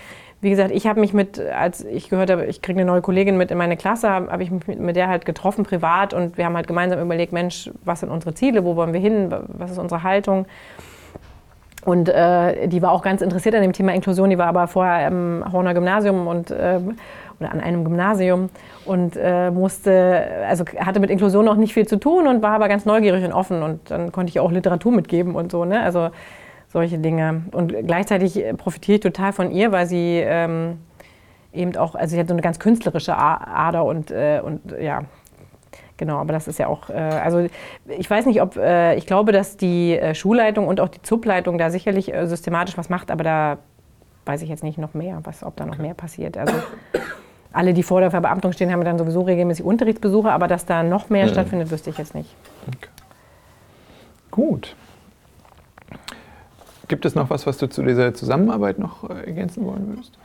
Wie 0.46 0.50
gesagt, 0.50 0.70
ich 0.70 0.86
habe 0.86 1.00
mich 1.00 1.12
mit, 1.12 1.40
als 1.40 1.84
ich 1.84 2.08
gehört 2.08 2.30
habe, 2.30 2.46
ich 2.46 2.62
kriege 2.62 2.78
eine 2.78 2.88
neue 2.88 3.02
Kollegin 3.02 3.36
mit 3.36 3.50
in 3.50 3.58
meine 3.58 3.76
Klasse, 3.76 4.08
habe 4.08 4.44
ich 4.44 4.52
mich 4.52 4.64
mit, 4.68 4.78
mit 4.78 4.94
der 4.94 5.08
halt 5.08 5.24
getroffen 5.26 5.64
privat 5.64 6.14
und 6.14 6.38
wir 6.38 6.44
haben 6.44 6.54
halt 6.54 6.68
gemeinsam 6.68 7.00
überlegt, 7.00 7.32
Mensch, 7.32 7.68
was 7.84 7.98
sind 7.98 8.10
unsere 8.10 8.32
Ziele, 8.32 8.62
wo 8.62 8.76
wollen 8.76 8.92
wir 8.92 9.00
hin, 9.00 9.34
was 9.48 9.72
ist 9.72 9.78
unsere 9.78 10.04
Haltung? 10.04 10.46
Und 11.84 12.08
äh, 12.08 12.68
die 12.68 12.80
war 12.80 12.92
auch 12.92 13.02
ganz 13.02 13.22
interessiert 13.22 13.56
an 13.56 13.62
dem 13.62 13.72
Thema 13.72 13.92
Inklusion. 13.92 14.30
Die 14.30 14.38
war 14.38 14.46
aber 14.46 14.68
vorher 14.68 15.08
im 15.08 15.44
Horner 15.50 15.74
Gymnasium 15.74 16.28
und 16.28 16.52
äh, 16.52 16.78
oder 17.40 17.50
an 17.50 17.58
einem 17.58 17.82
Gymnasium 17.82 18.48
und 18.84 19.16
äh, 19.16 19.50
musste, 19.50 20.28
also 20.48 20.64
hatte 20.78 21.00
mit 21.00 21.10
Inklusion 21.10 21.44
noch 21.44 21.56
nicht 21.56 21.74
viel 21.74 21.88
zu 21.88 21.96
tun 21.96 22.28
und 22.28 22.40
war 22.40 22.52
aber 22.52 22.68
ganz 22.68 22.84
neugierig 22.84 23.24
und 23.24 23.32
offen 23.32 23.64
und 23.64 23.90
dann 23.90 24.12
konnte 24.12 24.30
ich 24.30 24.38
auch 24.38 24.52
Literatur 24.52 24.92
mitgeben 24.92 25.34
und 25.34 25.50
so, 25.50 25.64
ne? 25.64 25.80
Also 25.80 26.10
solche 26.76 26.98
Dinge. 26.98 27.44
Und 27.52 27.74
gleichzeitig 27.86 28.44
profitiere 28.58 28.96
ich 28.96 29.00
total 29.00 29.32
von 29.32 29.50
ihr, 29.50 29.72
weil 29.72 29.86
sie 29.86 30.20
ähm, 30.22 30.78
eben 31.54 31.74
auch, 31.76 31.94
also 31.94 32.14
sie 32.14 32.20
hat 32.20 32.28
so 32.28 32.34
eine 32.34 32.42
ganz 32.42 32.58
künstlerische 32.58 33.16
Ader 33.16 33.86
und, 33.86 34.10
äh, 34.10 34.42
und 34.44 34.60
ja, 34.78 35.04
Genau, 35.98 36.18
aber 36.18 36.34
das 36.34 36.46
ist 36.46 36.58
ja 36.58 36.66
auch, 36.66 36.90
äh, 36.90 36.92
also 36.92 37.46
ich 37.86 38.10
weiß 38.10 38.26
nicht, 38.26 38.42
ob, 38.42 38.56
äh, 38.56 38.96
ich 38.96 39.06
glaube, 39.06 39.32
dass 39.32 39.56
die 39.56 39.96
äh, 39.96 40.14
Schulleitung 40.14 40.68
und 40.68 40.78
auch 40.78 40.88
die 40.88 41.00
ZUB-Leitung 41.00 41.56
da 41.56 41.70
sicherlich 41.70 42.12
äh, 42.12 42.26
systematisch 42.26 42.76
was 42.76 42.90
macht, 42.90 43.10
aber 43.10 43.24
da 43.24 43.58
weiß 44.26 44.42
ich 44.42 44.50
jetzt 44.50 44.62
nicht 44.62 44.76
noch 44.76 44.92
mehr, 44.92 45.20
was, 45.22 45.42
ob 45.42 45.56
da 45.56 45.64
noch 45.64 45.78
mehr 45.78 45.94
passiert. 45.94 46.36
Also 46.36 46.52
alle, 47.50 47.72
die 47.72 47.82
vor 47.82 48.02
der 48.02 48.10
Verbeamtung 48.10 48.52
stehen, 48.52 48.70
haben 48.70 48.84
dann 48.84 48.98
sowieso 48.98 49.22
regelmäßig 49.22 49.64
Unterrichtsbesuche, 49.64 50.30
aber 50.30 50.48
dass 50.48 50.66
da 50.66 50.82
noch 50.82 51.08
mehr 51.08 51.24
mhm. 51.24 51.30
stattfindet, 51.30 51.70
wüsste 51.70 51.88
ich 51.88 51.96
jetzt 51.96 52.14
nicht. 52.14 52.28
Okay. 52.68 52.90
Gut. 54.30 54.76
Gibt 56.88 57.04
es 57.04 57.14
noch 57.14 57.30
was, 57.30 57.46
was 57.46 57.58
du 57.58 57.68
zu 57.68 57.82
dieser 57.82 58.14
Zusammenarbeit 58.14 58.78
noch 58.78 59.08
äh, 59.08 59.26
ergänzen 59.26 59.64
wollen 59.64 59.88
würdest? 59.88 60.18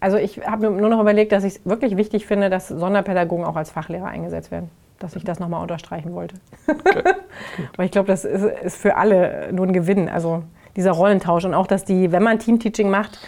Also 0.00 0.16
ich 0.16 0.46
habe 0.46 0.70
mir 0.70 0.80
nur 0.80 0.88
noch 0.88 1.00
überlegt, 1.00 1.32
dass 1.32 1.44
ich 1.44 1.56
es 1.56 1.66
wirklich 1.66 1.96
wichtig 1.96 2.26
finde, 2.26 2.50
dass 2.50 2.68
Sonderpädagogen 2.68 3.44
auch 3.44 3.56
als 3.56 3.70
Fachlehrer 3.70 4.06
eingesetzt 4.06 4.50
werden. 4.50 4.70
Dass 4.98 5.16
ich 5.16 5.24
das 5.24 5.40
nochmal 5.40 5.62
unterstreichen 5.62 6.14
wollte. 6.14 6.36
Okay. 6.66 7.02
Weil 7.76 7.86
ich 7.86 7.92
glaube, 7.92 8.08
das 8.08 8.24
ist, 8.24 8.44
ist, 8.44 8.76
für 8.76 8.96
alle 8.96 9.50
nur 9.52 9.66
ein 9.66 9.72
Gewinn. 9.72 10.08
Also 10.08 10.42
dieser 10.76 10.92
Rollentausch 10.92 11.44
und 11.44 11.54
auch, 11.54 11.66
dass 11.66 11.84
die, 11.84 12.12
wenn 12.12 12.22
man 12.22 12.38
Teamteaching 12.38 12.90
macht, 12.90 13.18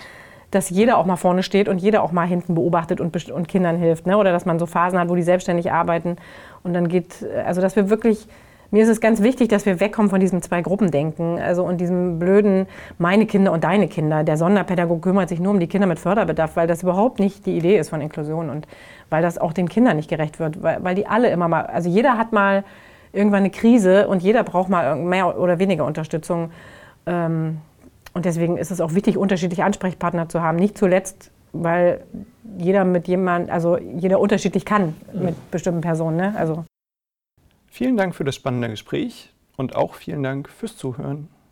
dass 0.50 0.68
jeder 0.68 0.98
auch 0.98 1.06
mal 1.06 1.16
vorne 1.16 1.42
steht 1.42 1.68
und 1.68 1.78
jeder 1.78 2.02
auch 2.02 2.12
mal 2.12 2.26
hinten 2.26 2.54
beobachtet 2.54 3.00
und, 3.00 3.30
und 3.30 3.48
Kindern 3.48 3.76
hilft. 3.76 4.06
Ne? 4.06 4.18
Oder 4.18 4.32
dass 4.32 4.44
man 4.44 4.58
so 4.58 4.66
Phasen 4.66 4.98
hat, 4.98 5.08
wo 5.08 5.14
die 5.14 5.22
selbstständig 5.22 5.72
arbeiten. 5.72 6.16
Und 6.62 6.74
dann 6.74 6.88
geht, 6.88 7.26
also 7.46 7.62
dass 7.62 7.74
wir 7.74 7.88
wirklich, 7.88 8.28
mir 8.72 8.82
ist 8.82 8.88
es 8.88 9.00
ganz 9.02 9.22
wichtig, 9.22 9.48
dass 9.48 9.66
wir 9.66 9.80
wegkommen 9.80 10.10
von 10.10 10.18
diesem 10.18 10.40
Zwei-Gruppen-Denken 10.40 11.38
also 11.38 11.62
und 11.62 11.78
diesem 11.78 12.18
blöden 12.18 12.66
meine 12.98 13.26
Kinder 13.26 13.52
und 13.52 13.64
deine 13.64 13.86
Kinder. 13.86 14.24
Der 14.24 14.38
Sonderpädagoge 14.38 15.00
kümmert 15.02 15.28
sich 15.28 15.40
nur 15.40 15.52
um 15.52 15.60
die 15.60 15.66
Kinder 15.66 15.86
mit 15.86 15.98
Förderbedarf, 15.98 16.56
weil 16.56 16.66
das 16.66 16.82
überhaupt 16.82 17.20
nicht 17.20 17.44
die 17.44 17.56
Idee 17.56 17.78
ist 17.78 17.90
von 17.90 18.00
Inklusion 18.00 18.48
und 18.48 18.66
weil 19.10 19.22
das 19.22 19.36
auch 19.36 19.52
den 19.52 19.68
Kindern 19.68 19.96
nicht 19.96 20.08
gerecht 20.08 20.40
wird, 20.40 20.62
weil, 20.62 20.82
weil 20.82 20.94
die 20.94 21.06
alle 21.06 21.28
immer 21.30 21.48
mal, 21.48 21.66
also 21.66 21.90
jeder 21.90 22.16
hat 22.16 22.32
mal 22.32 22.64
irgendwann 23.12 23.40
eine 23.40 23.50
Krise 23.50 24.08
und 24.08 24.22
jeder 24.22 24.42
braucht 24.42 24.70
mal 24.70 24.96
mehr 24.96 25.38
oder 25.38 25.58
weniger 25.58 25.84
Unterstützung. 25.84 26.50
Ähm, 27.04 27.58
und 28.14 28.24
deswegen 28.24 28.56
ist 28.56 28.70
es 28.70 28.80
auch 28.80 28.94
wichtig, 28.94 29.18
unterschiedliche 29.18 29.64
Ansprechpartner 29.64 30.30
zu 30.30 30.42
haben. 30.42 30.56
Nicht 30.56 30.78
zuletzt, 30.78 31.30
weil 31.52 32.00
jeder 32.56 32.84
mit 32.84 33.06
jemand, 33.06 33.50
also 33.50 33.76
jeder 33.76 34.18
unterschiedlich 34.18 34.64
kann 34.64 34.94
mit 35.12 35.34
mhm. 35.34 35.40
bestimmten 35.50 35.82
Personen. 35.82 36.16
Ne? 36.16 36.34
Also 36.36 36.64
Vielen 37.74 37.96
Dank 37.96 38.14
für 38.14 38.24
das 38.24 38.34
spannende 38.34 38.68
Gespräch 38.68 39.32
und 39.56 39.76
auch 39.76 39.94
vielen 39.94 40.22
Dank 40.22 40.50
fürs 40.50 40.76
Zuhören. 40.76 41.30